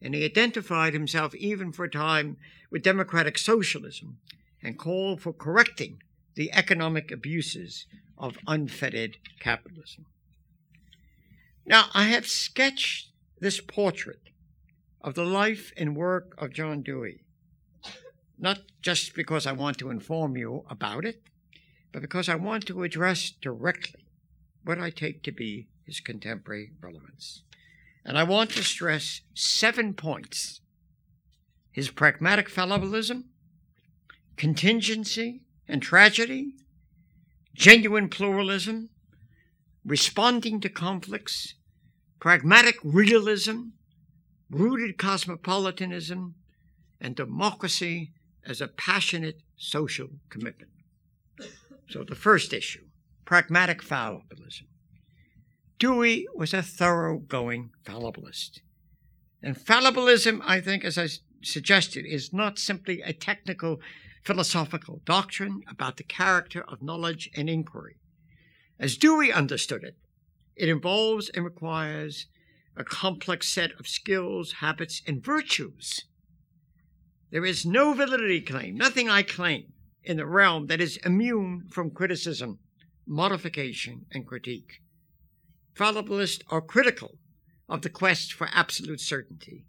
[0.01, 2.37] And he identified himself even for a time
[2.71, 4.19] with democratic socialism
[4.63, 6.03] and called for correcting
[6.35, 7.87] the economic abuses
[8.19, 10.07] of unfettered capitalism.
[11.67, 13.11] Now, I have sketched
[13.41, 14.21] this portrait
[15.01, 17.24] of the life and work of John Dewey,
[18.39, 21.23] not just because I want to inform you about it,
[21.93, 24.07] but because I want to address directly
[24.65, 27.43] what I take to be his contemporary relevance.
[28.05, 30.61] And I want to stress seven points
[31.71, 33.25] his pragmatic fallibilism,
[34.37, 36.53] contingency and tragedy,
[37.53, 38.91] genuine pluralism,
[39.85, 41.55] responding to conflicts,
[42.21, 43.71] pragmatic realism,
[44.51, 46.37] rooted cosmopolitanism,
[47.01, 48.13] and democracy
[48.47, 50.71] as a passionate social commitment.
[51.89, 52.85] So, the first issue
[53.25, 54.67] pragmatic fallibilism.
[55.79, 58.61] Dewey was a thoroughgoing fallibilist.
[59.43, 61.09] And fallibilism, I think, as I
[61.43, 63.81] suggested, is not simply a technical
[64.25, 67.97] philosophical doctrine about the character of knowledge and inquiry.
[68.79, 69.97] As Dewey understood it,
[70.57, 72.27] it involves and requires
[72.77, 76.05] a complex set of skills, habits, and virtues.
[77.35, 79.73] There is no validity claim, nothing I claim
[80.05, 82.61] in the realm that is immune from criticism,
[83.09, 84.81] modification, and critique.
[85.75, 87.19] Fallibilists are critical
[87.69, 89.65] of the quest for absolute certainty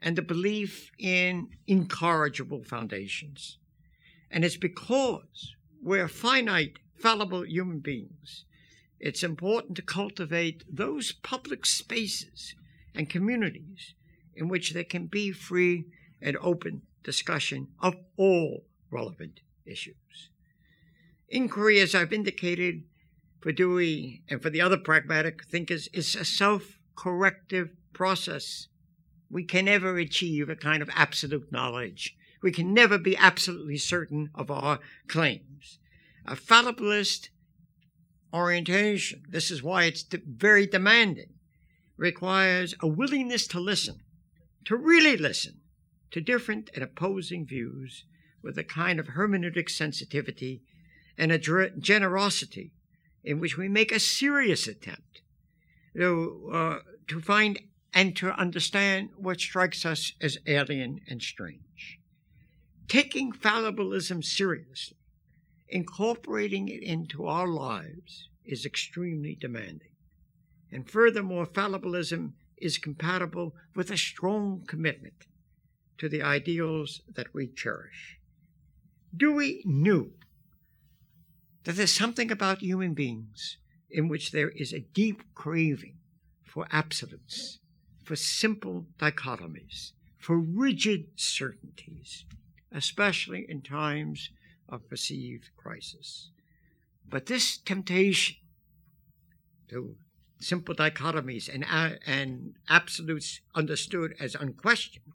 [0.00, 3.58] and the belief in incorrigible foundations.
[4.30, 5.52] And it's because
[5.82, 8.46] we're finite, fallible human beings,
[8.98, 12.54] it's important to cultivate those public spaces
[12.94, 13.92] and communities
[14.34, 15.84] in which there can be free
[16.22, 20.30] and open discussion of all relevant issues.
[21.28, 22.84] Inquiry, as I've indicated,
[23.40, 28.68] for Dewey and for the other pragmatic thinkers, is a self corrective process.
[29.30, 32.16] We can never achieve a kind of absolute knowledge.
[32.42, 35.78] We can never be absolutely certain of our claims.
[36.26, 37.30] A fallibilist
[38.32, 41.34] orientation, this is why it's very demanding,
[41.96, 44.00] requires a willingness to listen,
[44.66, 45.61] to really listen
[46.12, 48.04] to different and opposing views
[48.42, 50.62] with a kind of hermeneutic sensitivity
[51.18, 52.72] and a generosity
[53.24, 55.22] in which we make a serious attempt
[55.96, 57.58] to, uh, to find
[57.94, 61.98] and to understand what strikes us as alien and strange.
[62.88, 64.96] Taking fallibilism seriously,
[65.68, 69.92] incorporating it into our lives, is extremely demanding.
[70.70, 75.26] And furthermore, fallibilism is compatible with a strong commitment
[75.98, 78.18] to the ideals that we cherish.
[79.16, 80.12] Dewey knew
[81.64, 83.58] that there's something about human beings
[83.90, 85.96] in which there is a deep craving
[86.44, 87.58] for absolutes,
[88.04, 92.24] for simple dichotomies, for rigid certainties,
[92.72, 94.30] especially in times
[94.68, 96.30] of perceived crisis.
[97.08, 98.36] But this temptation
[99.68, 99.96] to
[100.40, 105.11] simple dichotomies and, uh, and absolutes understood as unquestioned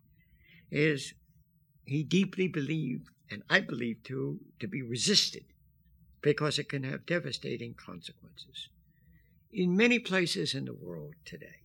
[0.72, 1.14] is
[1.86, 5.46] he deeply believed, and I believe too, to be resisted
[6.22, 8.70] because it can have devastating consequences.
[9.52, 11.62] In many places in the world today,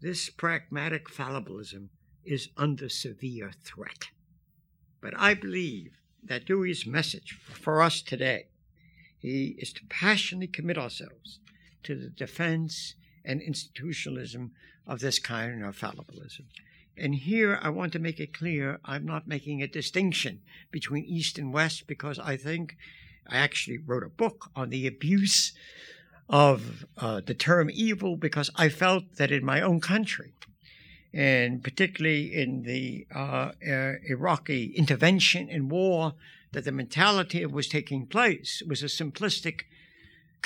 [0.00, 1.88] this pragmatic fallibilism
[2.24, 4.08] is under severe threat.
[5.00, 8.46] But I believe that Dewey's message for us today
[9.18, 11.38] he is to passionately commit ourselves
[11.82, 12.94] to the defense
[13.24, 14.52] and institutionalism
[14.86, 16.44] of this kind of fallibilism.
[16.96, 20.40] And here I want to make it clear I'm not making a distinction
[20.70, 22.76] between East and West because I think
[23.26, 25.52] I actually wrote a book on the abuse
[26.28, 30.34] of uh, the term evil because I felt that in my own country,
[31.12, 36.14] and particularly in the uh, uh, Iraqi intervention and war,
[36.52, 39.62] that the mentality that was taking place was a simplistic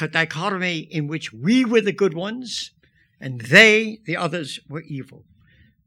[0.06, 2.70] dichotomy in which we were the good ones
[3.20, 5.24] and they, the others, were evil.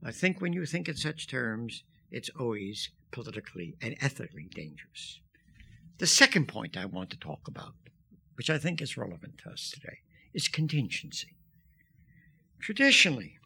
[0.03, 5.19] I think when you think in such terms, it's always politically and ethically dangerous.
[5.99, 7.75] The second point I want to talk about,
[8.35, 9.99] which I think is relevant to us today,
[10.33, 11.35] is contingency.
[12.59, 13.37] Traditionally,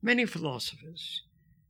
[0.00, 1.22] many philosophers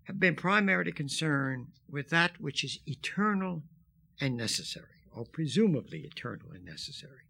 [0.05, 3.63] have been primarily concerned with that which is eternal
[4.21, 7.25] and necessary, or presumably eternal and necessary.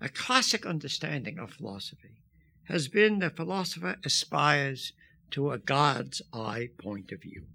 [0.00, 2.22] A classic understanding of philosophy
[2.64, 4.92] has been that the philosopher aspires
[5.32, 7.46] to a God's eye point of view,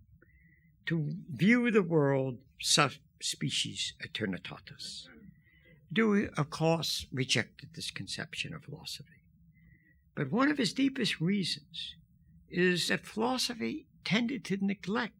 [0.85, 5.07] to view the world sub species aeternitatis.
[5.91, 9.23] Dewey, of course, rejected this conception of philosophy.
[10.15, 11.95] But one of his deepest reasons
[12.49, 15.13] is that philosophy tended to neglect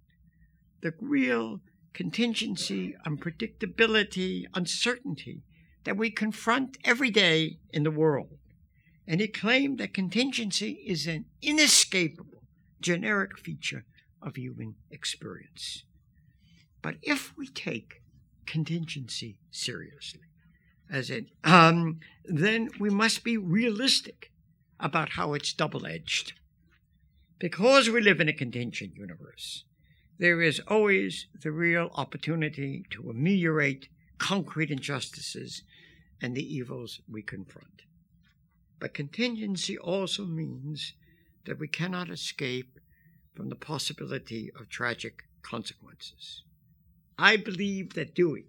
[0.81, 1.61] the real
[1.93, 5.41] contingency, unpredictability, uncertainty
[5.83, 8.37] that we confront every day in the world.
[9.07, 12.42] And he claimed that contingency is an inescapable
[12.83, 13.85] generic feature
[14.21, 15.83] of human experience.
[16.81, 18.01] But if we take
[18.45, 20.21] contingency seriously,
[20.91, 24.31] as in, um, then we must be realistic
[24.79, 26.33] about how it's double edged.
[27.39, 29.63] Because we live in a contingent universe,
[30.19, 35.63] there is always the real opportunity to ameliorate concrete injustices
[36.21, 37.81] and the evils we confront.
[38.79, 40.93] But contingency also means
[41.45, 42.79] that we cannot escape
[43.35, 46.43] from the possibility of tragic consequences.
[47.17, 48.45] I believe that Dewey,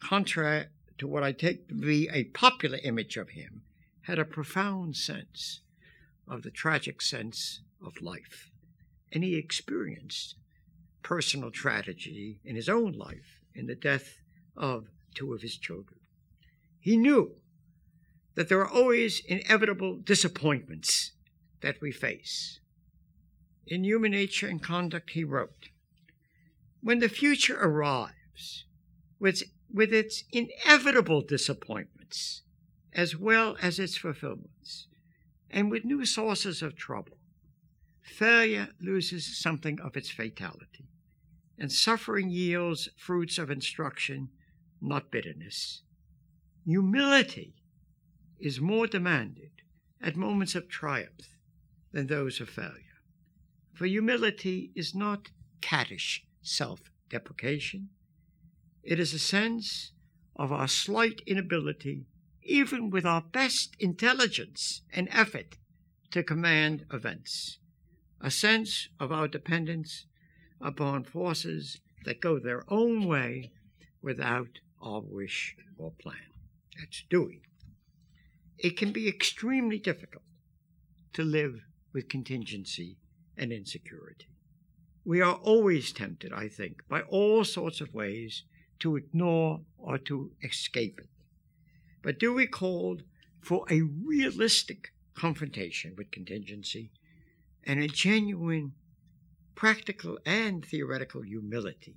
[0.00, 0.66] contrary
[0.98, 3.62] to what I take to be a popular image of him,
[4.02, 5.60] had a profound sense
[6.28, 8.50] of the tragic sense of life.
[9.12, 10.36] And he experienced
[11.02, 14.18] personal tragedy in his own life in the death
[14.56, 16.00] of two of his children.
[16.80, 17.32] He knew
[18.34, 21.12] that there are always inevitable disappointments
[21.60, 22.60] that we face.
[23.66, 25.70] In Human Nature and Conduct, he wrote
[26.80, 28.64] When the future arrives
[29.18, 29.42] with,
[29.72, 32.42] with its inevitable disappointments,
[32.92, 34.86] as well as its fulfillments,
[35.50, 37.18] and with new sources of trouble,
[38.02, 40.88] failure loses something of its fatality,
[41.58, 44.28] and suffering yields fruits of instruction,
[44.80, 45.82] not bitterness.
[46.64, 47.54] Humility
[48.38, 49.50] is more demanded
[50.00, 51.35] at moments of triumph
[51.96, 53.00] than those of failure.
[53.72, 55.30] For humility is not
[55.62, 57.88] caddish self deprecation,
[58.82, 59.92] it is a sense
[60.36, 62.04] of our slight inability,
[62.42, 65.56] even with our best intelligence and effort,
[66.10, 67.60] to command events,
[68.20, 70.04] a sense of our dependence
[70.60, 73.52] upon forces that go their own way
[74.02, 76.28] without our wish or plan.
[76.78, 77.40] That's Dewey.
[78.58, 80.24] it can be extremely difficult
[81.14, 82.96] to live with contingency
[83.36, 84.26] and insecurity.
[85.04, 88.42] We are always tempted, I think, by all sorts of ways
[88.80, 91.08] to ignore or to escape it.
[92.02, 93.02] But Dewey called
[93.40, 96.90] for a realistic confrontation with contingency
[97.64, 98.72] and a genuine
[99.54, 101.96] practical and theoretical humility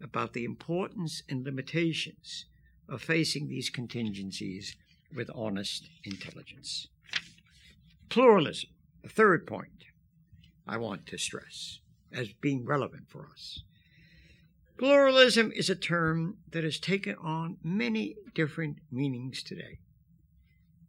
[0.00, 2.46] about the importance and limitations
[2.88, 4.76] of facing these contingencies
[5.14, 6.88] with honest intelligence.
[8.08, 8.70] Pluralism,
[9.02, 9.84] the third point
[10.66, 11.80] I want to stress
[12.12, 13.62] as being relevant for us.
[14.78, 19.78] Pluralism is a term that has taken on many different meanings today.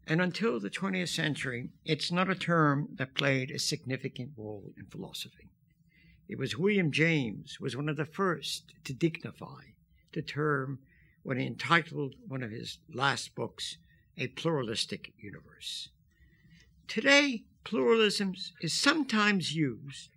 [0.05, 4.85] And until the 20th century, it's not a term that played a significant role in
[4.85, 5.51] philosophy.
[6.27, 9.61] It was William James was one of the first to dignify
[10.13, 10.79] the term
[11.23, 13.77] when he entitled one of his last books
[14.17, 15.89] a pluralistic universe.
[16.87, 20.09] Today, pluralism is sometimes used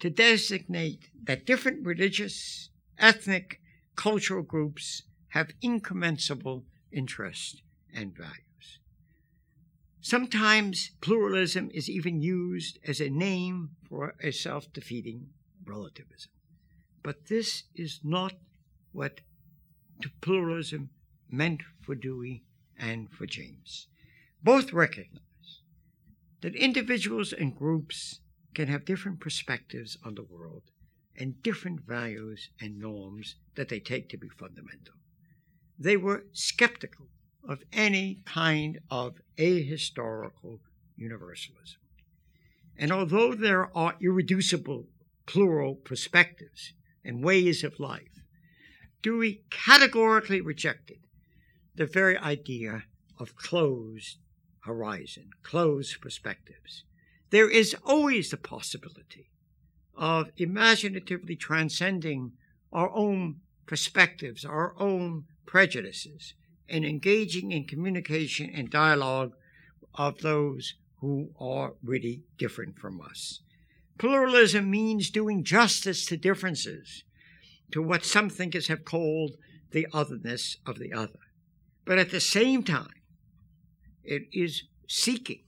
[0.00, 3.60] to designate that different religious, ethnic,
[3.96, 7.62] cultural groups have incommensurable interests
[7.94, 8.78] and values.
[10.00, 15.30] Sometimes pluralism is even used as a name for a self defeating
[15.64, 16.30] relativism.
[17.02, 18.34] But this is not
[18.92, 19.20] what
[20.20, 20.90] pluralism
[21.30, 22.44] meant for Dewey
[22.78, 23.88] and for James.
[24.42, 25.25] Both recognize
[26.46, 28.20] that individuals and groups
[28.54, 30.62] can have different perspectives on the world
[31.18, 34.94] and different values and norms that they take to be fundamental.
[35.76, 37.08] They were skeptical
[37.48, 40.60] of any kind of ahistorical
[40.96, 41.80] universalism.
[42.78, 44.86] And although there are irreducible
[45.26, 46.74] plural perspectives
[47.04, 48.22] and ways of life,
[49.02, 50.98] Dewey categorically rejected
[51.74, 52.84] the very idea
[53.18, 54.18] of closed
[54.66, 56.84] horizon, closed perspectives.
[57.30, 59.30] There is always the possibility
[59.96, 62.32] of imaginatively transcending
[62.72, 63.36] our own
[63.66, 66.34] perspectives, our own prejudices,
[66.68, 69.32] and engaging in communication and dialogue
[69.94, 73.40] of those who are really different from us.
[73.98, 77.04] Pluralism means doing justice to differences,
[77.70, 79.36] to what some thinkers have called
[79.70, 81.18] the otherness of the other.
[81.84, 82.95] But at the same time,
[84.06, 85.42] it is seeking,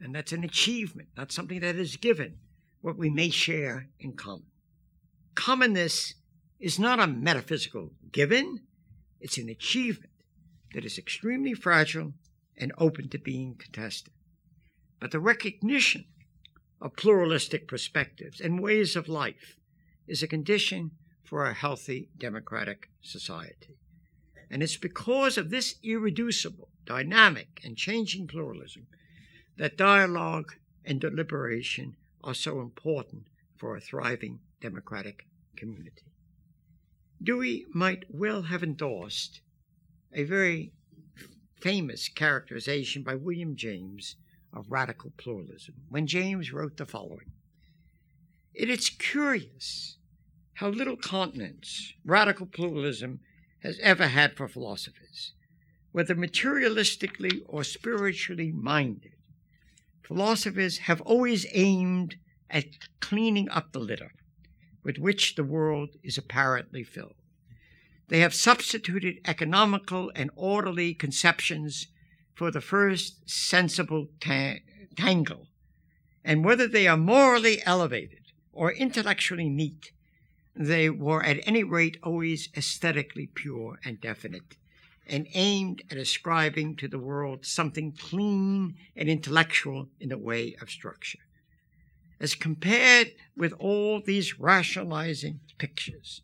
[0.00, 2.38] and that's an achievement, not something that is given,
[2.80, 4.46] what we may share in common.
[5.34, 6.14] Commonness
[6.58, 8.60] is not a metaphysical given,
[9.20, 10.12] it's an achievement
[10.74, 12.12] that is extremely fragile
[12.56, 14.12] and open to being contested.
[15.00, 16.04] But the recognition
[16.80, 19.56] of pluralistic perspectives and ways of life
[20.06, 20.92] is a condition
[21.24, 23.78] for a healthy democratic society.
[24.50, 28.88] And it's because of this irreducible, dynamic, and changing pluralism
[29.56, 33.24] that dialogue and deliberation are so important
[33.56, 35.26] for a thriving democratic
[35.56, 36.02] community.
[37.22, 39.40] Dewey might well have endorsed
[40.12, 40.72] a very
[41.60, 44.16] famous characterization by William James
[44.52, 47.30] of radical pluralism when James wrote the following
[48.54, 49.98] It is curious
[50.54, 53.20] how little continence radical pluralism
[53.62, 55.32] has ever had for philosophers,
[55.92, 59.12] whether materialistically or spiritually minded.
[60.02, 62.16] Philosophers have always aimed
[62.48, 62.66] at
[63.00, 64.12] cleaning up the litter
[64.82, 67.14] with which the world is apparently filled.
[68.08, 71.86] They have substituted economical and orderly conceptions
[72.34, 74.56] for the first sensible ta-
[74.96, 75.46] tangle.
[76.24, 79.92] And whether they are morally elevated or intellectually neat,
[80.54, 84.56] they were at any rate always aesthetically pure and definite,
[85.06, 90.70] and aimed at ascribing to the world something clean and intellectual in the way of
[90.70, 91.20] structure.
[92.20, 96.22] As compared with all these rationalizing pictures,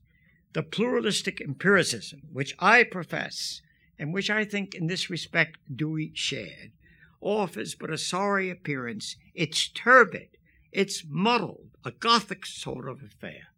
[0.53, 3.63] the pluralistic empiricism which I profess,
[3.99, 6.73] and which I think in this respect Dewey shared,
[7.21, 9.17] offers but a sorry appearance.
[9.35, 10.29] It's turbid,
[10.71, 13.49] it's muddled, a Gothic sort of affair.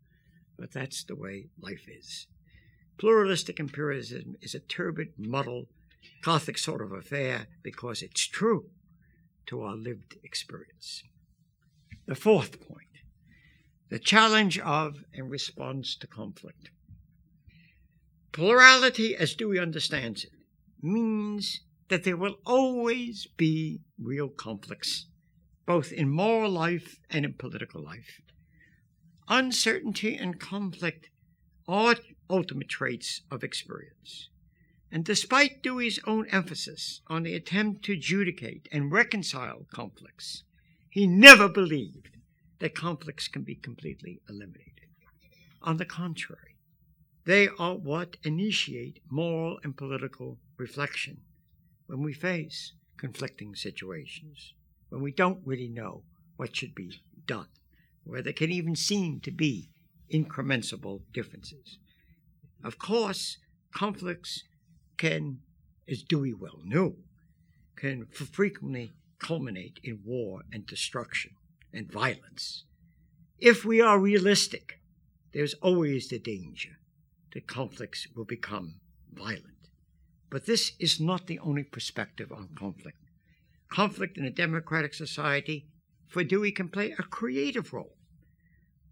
[0.58, 2.26] But that's the way life is.
[2.98, 5.68] Pluralistic empiricism is a turbid, muddled,
[6.22, 8.70] Gothic sort of affair because it's true
[9.46, 11.02] to our lived experience.
[12.06, 12.88] The fourth point
[13.88, 16.70] the challenge of and response to conflict.
[18.32, 20.30] Plurality, as Dewey understands it,
[20.82, 25.06] means that there will always be real conflicts,
[25.66, 28.20] both in moral life and in political life.
[29.28, 31.10] Uncertainty and conflict
[31.66, 31.96] are
[32.30, 34.30] ultimate traits of experience.
[34.90, 40.44] And despite Dewey's own emphasis on the attempt to adjudicate and reconcile conflicts,
[40.88, 42.16] he never believed
[42.58, 44.88] that conflicts can be completely eliminated.
[45.60, 46.56] On the contrary,
[47.26, 51.18] they are what initiate moral and political reflection
[51.86, 54.54] when we face conflicting situations,
[54.88, 56.02] when we don't really know
[56.36, 57.48] what should be done,
[58.08, 59.68] where there can even seem to be
[60.12, 61.78] incremental differences.
[62.64, 63.36] Of course,
[63.74, 64.44] conflicts
[64.96, 65.40] can,
[65.88, 66.96] as Dewey well knew,
[67.76, 71.32] can frequently culminate in war and destruction
[71.72, 72.64] and violence.
[73.38, 74.80] If we are realistic,
[75.32, 76.78] there's always the danger
[77.34, 78.76] that conflicts will become
[79.12, 79.44] violent.
[80.30, 82.98] But this is not the only perspective on conflict.
[83.70, 85.66] Conflict in a democratic society,
[86.06, 87.97] for Dewey, can play a creative role.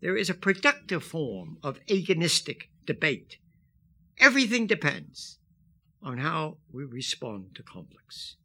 [0.07, 3.39] There is a productive form of agonistic debate.
[4.21, 5.41] Everything depends
[6.01, 8.37] on how we respond to conflicts.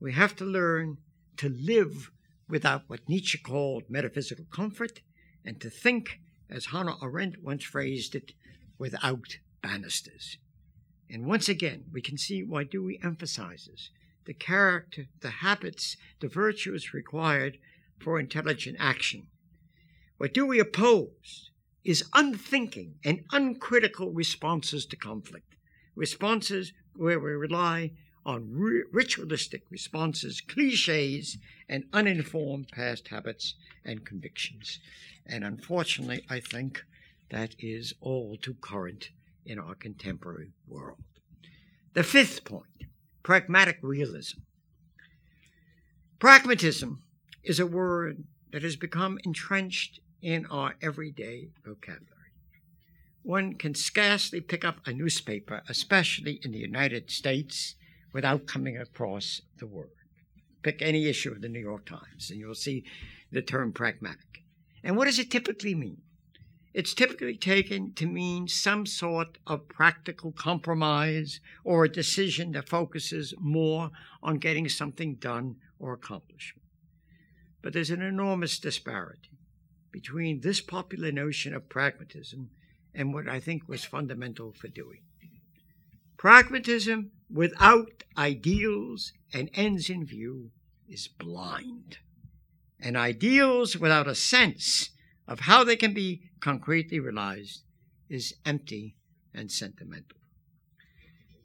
[0.00, 0.98] We have to learn
[1.38, 2.10] to live
[2.46, 5.00] without what Nietzsche called metaphysical comfort,
[5.46, 8.32] and to think, as Hannah Arendt once phrased it,
[8.76, 10.36] without banisters.
[11.08, 13.88] And once again, we can see why Dewey emphasizes
[14.26, 17.56] the character, the habits, the virtues required
[17.98, 19.28] for intelligent action.
[20.18, 21.50] What Dewey opposed
[21.84, 25.54] is unthinking and uncritical responses to conflict,
[25.94, 27.92] responses where we rely
[28.26, 28.50] on
[28.92, 31.38] ritualistic responses, cliches,
[31.68, 33.54] and uninformed past habits
[33.84, 34.80] and convictions.
[35.24, 36.84] And unfortunately, I think
[37.30, 39.10] that is all too current
[39.46, 40.98] in our contemporary world.
[41.94, 42.64] The fifth point
[43.22, 44.40] pragmatic realism.
[46.18, 47.02] Pragmatism
[47.44, 52.14] is a word that has become entrenched in our everyday vocabulary.
[53.22, 57.74] One can scarcely pick up a newspaper, especially in the United States,
[58.12, 59.90] without coming across the word.
[60.62, 62.84] Pick any issue of the New York Times, and you'll see
[63.30, 64.42] the term pragmatic.
[64.82, 65.98] And what does it typically mean?
[66.74, 73.34] It's typically taken to mean some sort of practical compromise or a decision that focuses
[73.38, 73.90] more
[74.22, 76.54] on getting something done or accomplished.
[77.62, 79.37] But there's an enormous disparity
[79.92, 82.50] between this popular notion of pragmatism
[82.94, 85.02] and what I think was fundamental for Dewey.
[86.16, 90.50] Pragmatism without ideals and ends in view
[90.88, 91.98] is blind,
[92.80, 94.90] and ideals without a sense
[95.26, 97.62] of how they can be concretely realized
[98.08, 98.96] is empty
[99.34, 100.16] and sentimental.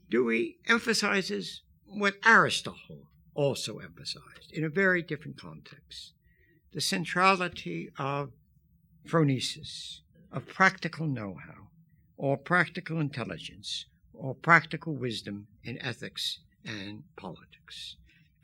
[0.10, 6.14] Dewey emphasizes what Aristotle also emphasized in a very different context
[6.74, 8.32] the centrality of
[9.08, 10.00] phronesis,
[10.32, 11.68] of practical know how,
[12.18, 17.96] or practical intelligence, or practical wisdom in ethics and politics.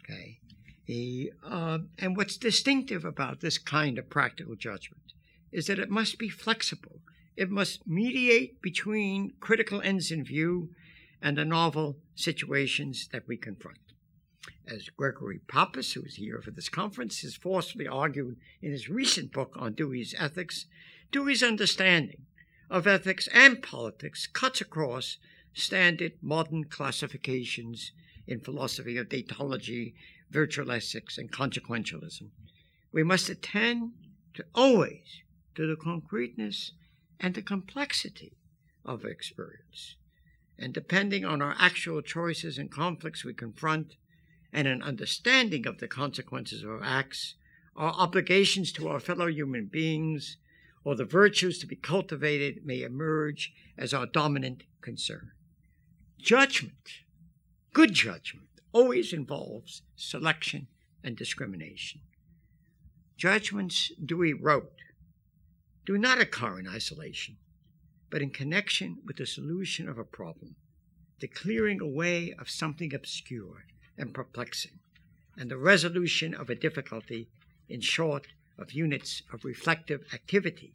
[0.04, 0.40] Okay?
[0.86, 5.14] The, uh, and what's distinctive about this kind of practical judgment
[5.52, 7.00] is that it must be flexible.
[7.36, 10.70] It must mediate between critical ends in view
[11.22, 13.89] and the novel situations that we confront.
[14.68, 19.32] As Gregory Pappas, who is here for this conference, has forcefully argued in his recent
[19.32, 20.66] book on Dewey's ethics,
[21.12, 22.26] Dewey's understanding
[22.70, 25.18] of ethics and politics cuts across
[25.54, 27.92] standard modern classifications
[28.28, 29.94] in philosophy of deontology,
[30.30, 32.30] virtue ethics, and consequentialism.
[32.92, 33.92] We must attend
[34.36, 35.22] to always
[35.56, 36.72] to the concreteness
[37.20, 38.34] and the complexity
[38.86, 39.96] of experience.
[40.58, 43.96] And depending on our actual choices and conflicts we confront,
[44.52, 47.36] and an understanding of the consequences of our acts,
[47.76, 50.38] our obligations to our fellow human beings,
[50.84, 55.32] or the virtues to be cultivated may emerge as our dominant concern.
[56.18, 57.04] Judgment,
[57.74, 60.68] good judgment, always involves selection
[61.04, 62.02] and discrimination.
[63.18, 64.72] Judgments Dewey wrote
[65.86, 67.38] do not occur in isolation,
[68.12, 70.56] but in connection with the solution of a problem,
[71.20, 73.66] the clearing away of something obscure
[74.00, 74.80] and perplexing,
[75.38, 77.28] and the resolution of a difficulty,
[77.68, 78.28] in short,
[78.58, 80.74] of units of reflective activity.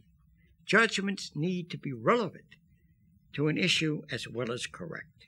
[0.65, 2.45] Judgments need to be relevant
[3.33, 5.27] to an issue as well as correct.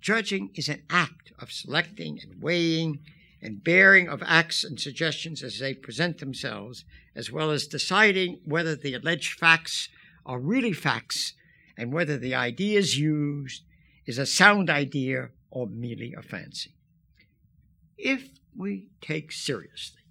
[0.00, 3.00] Judging is an act of selecting and weighing
[3.40, 8.74] and bearing of acts and suggestions as they present themselves, as well as deciding whether
[8.74, 9.88] the alleged facts
[10.26, 11.34] are really facts
[11.76, 13.62] and whether the ideas used
[14.06, 16.74] is a sound idea or merely a fancy.
[17.98, 20.02] If we take seriously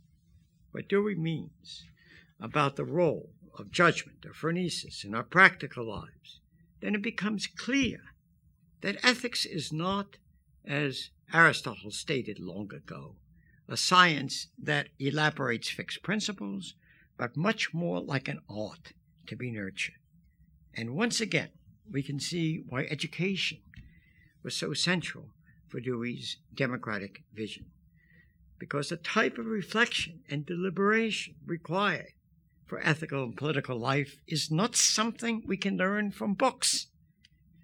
[0.72, 1.86] what Dewey means
[2.38, 6.42] about the role of judgment or phronesis in our practical lives,
[6.82, 8.00] then it becomes clear
[8.82, 10.18] that ethics is not,
[10.66, 13.16] as Aristotle stated long ago,
[13.70, 16.76] a science that elaborates fixed principles,
[17.18, 18.92] but much more like an art
[19.28, 19.96] to be nurtured.
[20.76, 21.50] And once again,
[21.90, 23.60] we can see why education
[24.44, 25.30] was so central
[25.70, 27.66] for Dewey's democratic vision.
[28.60, 32.14] Because the type of reflection and deliberation required
[32.66, 36.88] for ethical and political life is not something we can learn from books.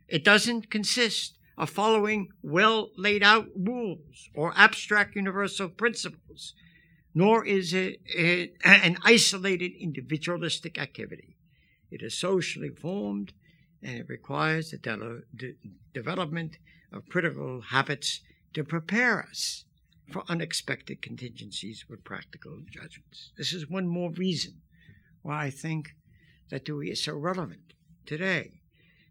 [0.07, 6.53] It doesn't consist of following well laid out rules or abstract universal principles,
[7.13, 8.01] nor is it,
[8.63, 11.35] an isolated individualistic activity.
[11.91, 13.33] It is socially formed
[13.83, 15.55] and it requires the de- de-
[15.93, 16.57] development
[16.91, 18.21] of critical habits
[18.53, 19.65] to prepare us
[20.11, 23.31] for unexpected contingencies with practical judgments.
[23.37, 24.61] This is one more reason
[25.21, 25.95] why I think
[26.49, 27.73] that Dewey is so relevant
[28.05, 28.61] today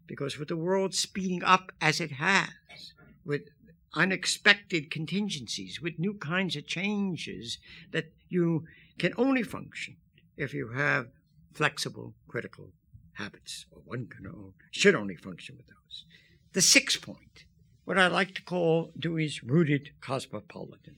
[0.07, 2.93] because with the world speeding up as it has,
[3.25, 3.49] with
[3.95, 7.57] unexpected contingencies, with new kinds of changes,
[7.91, 8.65] that you
[8.97, 9.95] can only function
[10.35, 11.07] if you have
[11.53, 12.71] flexible critical
[13.13, 16.05] habits, or one can should only function with those.
[16.53, 17.45] The sixth point,
[17.85, 20.95] what I like to call Dewey's rooted cosmopolitan.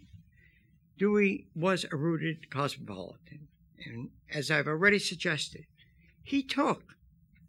[0.98, 3.48] Dewey was a rooted cosmopolitan,
[3.84, 5.66] and as I've already suggested,
[6.24, 6.96] he took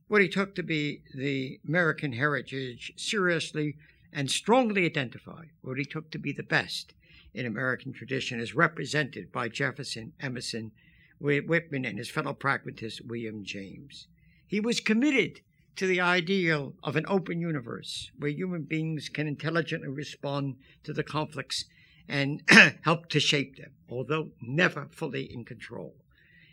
[0.09, 3.76] what he took to be the American heritage seriously
[4.12, 6.95] and strongly identified what he took to be the best
[7.34, 10.72] in American tradition as represented by Jefferson, Emerson,
[11.20, 14.07] Whitman, and his fellow pragmatist William James.
[14.47, 15.41] He was committed
[15.77, 21.03] to the ideal of an open universe where human beings can intelligently respond to the
[21.03, 21.64] conflicts
[22.09, 22.43] and
[22.83, 25.95] help to shape them, although never fully in control.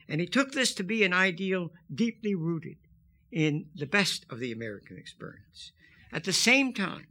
[0.07, 2.77] And he took this to be an ideal deeply rooted
[3.31, 5.71] in the best of the American experience.
[6.11, 7.07] At the same time,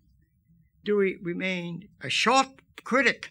[0.84, 3.30] Dewey remained a sharp critic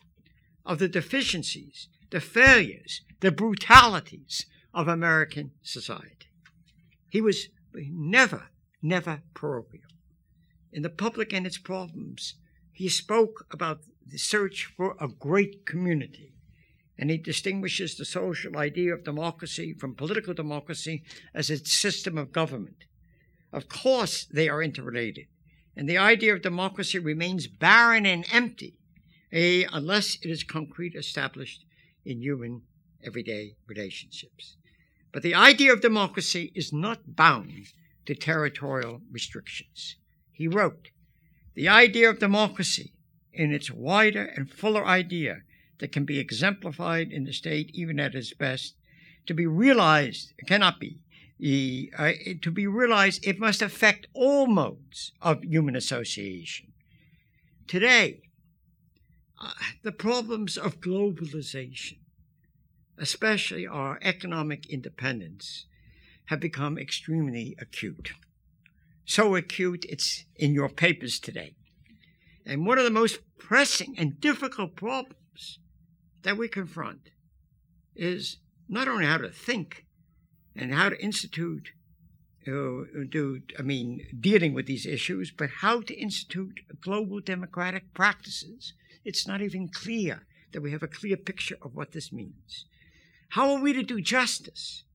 [0.65, 6.29] of the deficiencies, the failures, the brutalities of American society.
[7.09, 8.47] He was never,
[8.81, 9.83] never parochial.
[10.71, 12.35] In the public and its problems,
[12.71, 16.31] he spoke about the search for a great community
[17.01, 21.03] and he distinguishes the social idea of democracy from political democracy
[21.33, 22.85] as a system of government.
[23.51, 25.25] Of course, they are interrelated,
[25.75, 28.75] and the idea of democracy remains barren and empty
[29.31, 31.65] eh, unless it is concrete established
[32.05, 32.61] in human
[33.03, 34.57] everyday relationships.
[35.11, 37.65] But the idea of democracy is not bound
[38.05, 39.95] to territorial restrictions.
[40.31, 40.89] He wrote,
[41.55, 42.93] The idea of democracy,
[43.33, 45.41] in its wider and fuller idea,
[45.79, 48.75] that can be exemplified in the state even at its best,
[49.25, 50.99] to be realized cannot be.
[51.97, 56.71] Uh, to be realized, it must affect all modes of human association.
[57.67, 58.21] Today,
[59.41, 61.97] uh, the problems of globalization,
[62.99, 65.65] especially our economic independence,
[66.31, 68.13] have become extremely acute.
[69.03, 71.55] So acute, it's in your papers today.
[72.45, 75.59] And one of the most pressing and difficult problems
[76.21, 77.09] that we confront
[77.97, 78.37] is
[78.69, 79.85] not only how to think
[80.55, 81.71] and how to institute
[82.47, 88.73] uh, do I mean dealing with these issues, but how to institute global democratic practices.
[89.03, 92.65] It's not even clear that we have a clear picture of what this means.
[93.31, 94.85] How are we to do justice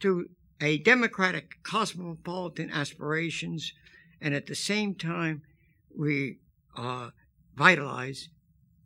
[0.00, 0.28] to
[0.60, 3.72] a democratic cosmopolitan aspirations
[4.20, 5.42] and at the same time
[5.96, 6.38] we
[6.76, 7.10] uh,
[7.54, 8.28] vitalize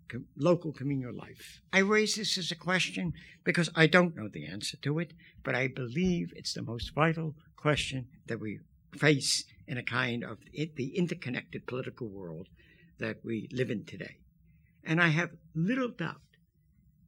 [0.08, 1.60] com- local communal life.
[1.72, 3.12] I raise this as a question
[3.44, 5.12] because I don't know the answer to it,
[5.42, 8.60] but I believe it's the most vital question that we
[8.96, 12.48] face in a kind of it, the interconnected political world
[12.98, 14.16] that we live in today.
[14.84, 16.22] And I have little doubt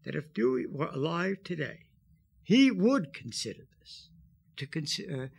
[0.04, 1.80] that if Dewey were alive today,
[2.42, 3.66] he would consider
[4.56, 5.30] to consider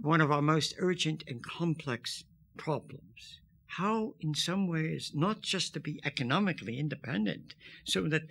[0.00, 2.24] one of our most urgent and complex
[2.56, 3.40] problems.
[3.66, 8.22] How, in some ways, not just to be economically independent, so that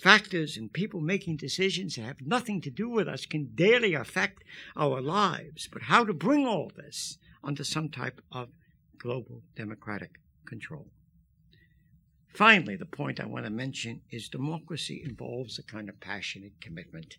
[0.00, 4.44] factors and people making decisions that have nothing to do with us can daily affect
[4.76, 8.48] our lives, but how to bring all this under some type of
[8.98, 10.86] global democratic control.
[12.28, 17.16] Finally, the point I want to mention is democracy involves a kind of passionate commitment.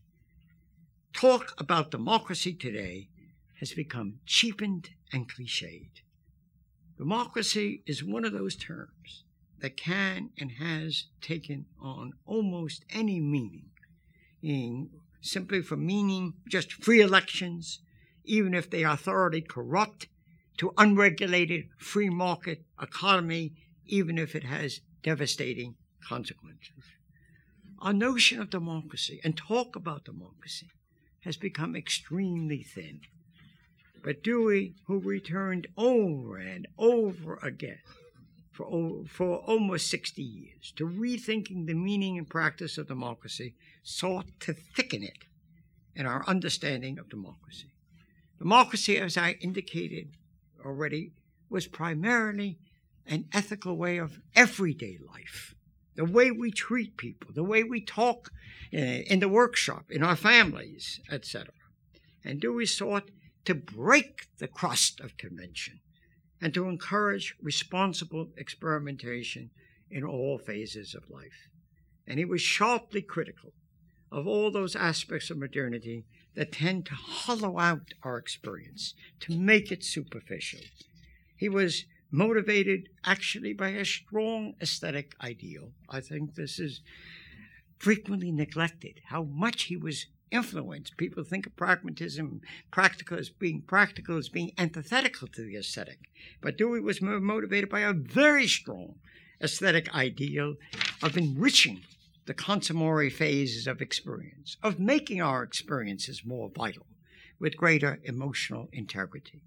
[1.13, 3.09] Talk about democracy today
[3.59, 6.01] has become cheapened and cliched.
[6.97, 9.23] Democracy is one of those terms
[9.59, 13.69] that can and has taken on almost any meaning,
[14.43, 14.89] in
[15.21, 17.79] simply from meaning just free elections,
[18.23, 20.07] even if they are thoroughly corrupt,
[20.57, 23.53] to unregulated free market economy,
[23.85, 25.75] even if it has devastating
[26.07, 26.83] consequences.
[27.79, 30.69] Our notion of democracy and talk about democracy
[31.27, 33.01] has become extremely thin.
[34.01, 37.81] But Dewey, who returned over and over again
[38.53, 44.53] for, for almost 60 years to rethinking the meaning and practice of democracy, sought to
[44.53, 45.25] thicken it
[45.97, 47.73] in our understanding of democracy.
[48.39, 50.15] Democracy, as I indicated
[50.65, 51.11] already,
[51.49, 52.57] was primarily
[53.05, 55.55] an ethical way of everyday life.
[55.97, 58.31] The way we treat people, the way we talk
[58.73, 61.47] uh, in the workshop, in our families, etc.
[62.23, 63.09] And Dewey sought
[63.45, 65.79] to break the crust of convention
[66.39, 69.49] and to encourage responsible experimentation
[69.89, 71.49] in all phases of life.
[72.05, 73.53] And he was sharply critical
[74.11, 79.71] of all those aspects of modernity that tend to hollow out our experience, to make
[79.71, 80.59] it superficial.
[81.35, 85.71] He was motivated actually by a strong aesthetic ideal.
[85.89, 86.81] I think this is
[87.77, 90.97] frequently neglected, how much he was influenced.
[90.97, 92.41] People think of pragmatism,
[92.71, 95.99] practical as being practical, as being antithetical to the aesthetic.
[96.41, 98.95] But Dewey was motivated by a very strong
[99.41, 100.55] aesthetic ideal
[101.03, 101.81] of enriching
[102.25, 106.87] the consummatory phases of experience, of making our experiences more vital
[107.39, 109.41] with greater emotional integrity.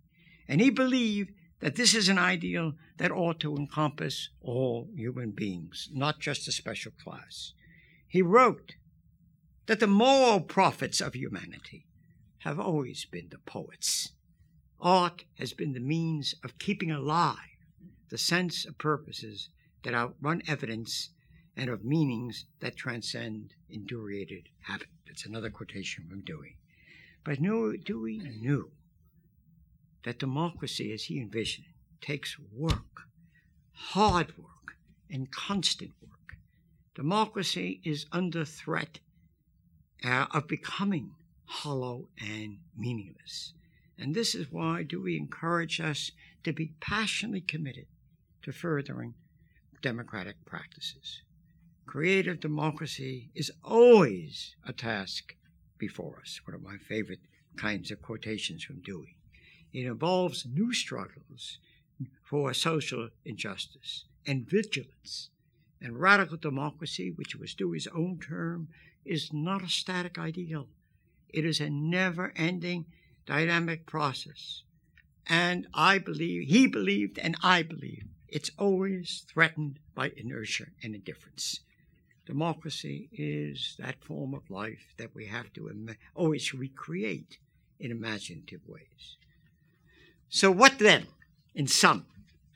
[0.49, 5.89] And he believed that this is an ideal that ought to encompass all human beings,
[5.93, 7.53] not just a special class.
[8.09, 8.75] He wrote
[9.67, 11.87] that the moral prophets of humanity
[12.39, 14.13] have always been the poets.
[14.81, 17.37] Art has been the means of keeping alive
[18.09, 19.51] the sense of purposes
[19.85, 21.11] that outrun evidence
[21.57, 24.89] and of meanings that transcend indurated habit.
[25.07, 26.57] That's another quotation from Dewey.
[27.23, 28.73] But Dewey knew
[30.05, 31.67] that democracy, as he envisioned
[32.01, 33.03] takes work,
[33.73, 34.77] hard work,
[35.11, 36.37] and constant work.
[36.95, 39.01] Democracy is under threat
[40.05, 41.13] uh, of becoming
[41.45, 43.53] hollow and meaningless.
[43.99, 46.11] And this is why Dewey encourage us
[46.45, 47.87] to be passionately committed
[48.43, 49.15] to furthering
[49.83, 51.23] democratic practices.
[51.87, 55.35] Creative democracy is always a task
[55.77, 57.21] before us, one of my favorite
[57.57, 59.17] kinds of quotations from Dewey.
[59.73, 61.59] It involves new struggles
[62.23, 65.31] for social injustice and vigilance.
[65.83, 68.69] And radical democracy, which was Dewey's own term,
[69.05, 70.69] is not a static ideal.
[71.31, 72.85] It is a never ending
[73.25, 74.63] dynamic process.
[75.27, 81.61] And I believe, he believed, and I believe, it's always threatened by inertia and indifference.
[82.27, 87.39] Democracy is that form of life that we have to Im- always recreate
[87.79, 89.17] in imaginative ways.
[90.33, 91.09] So, what then,
[91.57, 92.07] in sum,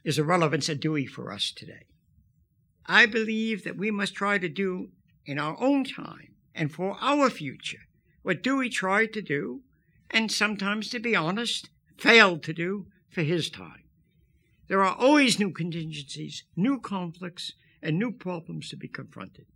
[0.04, 1.86] is the relevance of Dewey for us today?
[2.86, 4.90] I believe that we must try to do
[5.26, 7.88] in our own time and for our future
[8.22, 9.62] what Dewey tried to do,
[10.08, 11.68] and sometimes, to be honest,
[11.98, 13.82] failed to do for his time.
[14.68, 19.46] There are always new contingencies, new conflicts, and new problems to be confronted.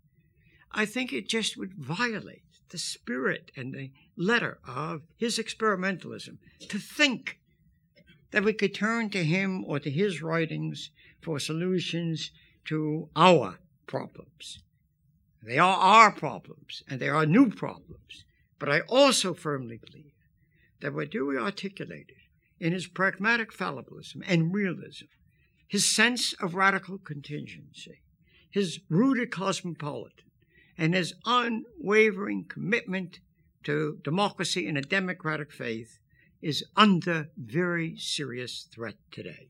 [0.72, 6.38] I think it just would violate the spirit and the letter of his experimentalism
[6.68, 7.38] to think
[8.30, 12.30] that we could turn to him or to his writings for solutions
[12.66, 14.60] to our problems.
[15.42, 18.24] They are our problems, and they are new problems.
[18.58, 20.12] But I also firmly believe
[20.80, 22.16] that what Dewey articulated
[22.60, 25.06] in his pragmatic fallibilism and realism
[25.66, 28.00] his sense of radical contingency,
[28.50, 30.24] his rooted cosmopolitan,
[30.76, 33.20] and his unwavering commitment
[33.64, 35.98] to democracy and a democratic faith
[36.40, 39.48] is under very serious threat today.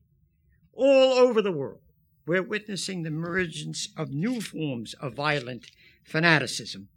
[0.73, 1.81] All over the world,
[2.27, 5.71] we're witnessing the emergence of new forms of violent
[6.05, 6.89] fanaticism.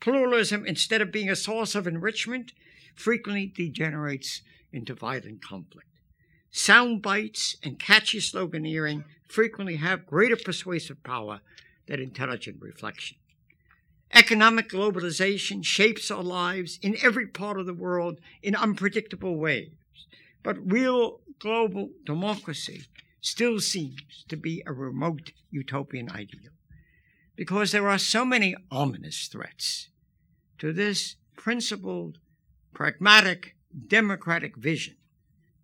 [0.00, 2.52] Pluralism, instead of being a source of enrichment,
[2.94, 4.42] frequently degenerates
[4.72, 5.88] into violent conflict.
[6.50, 11.40] Sound bites and catchy sloganeering frequently have greater persuasive power
[11.86, 13.16] than intelligent reflection.
[14.12, 19.70] Economic globalization shapes our lives in every part of the world in unpredictable ways.
[20.42, 22.86] But real global democracy
[23.20, 26.52] still seems to be a remote utopian ideal
[27.36, 29.88] because there are so many ominous threats
[30.58, 32.18] to this principled,
[32.74, 33.56] pragmatic,
[33.86, 34.96] democratic vision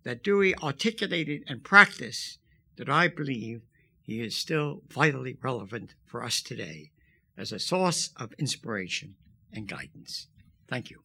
[0.03, 2.39] that Dewey articulated and practiced
[2.77, 3.61] that I believe
[4.01, 6.91] he is still vitally relevant for us today
[7.37, 9.15] as a source of inspiration
[9.53, 10.27] and guidance.
[10.67, 11.01] Thank you.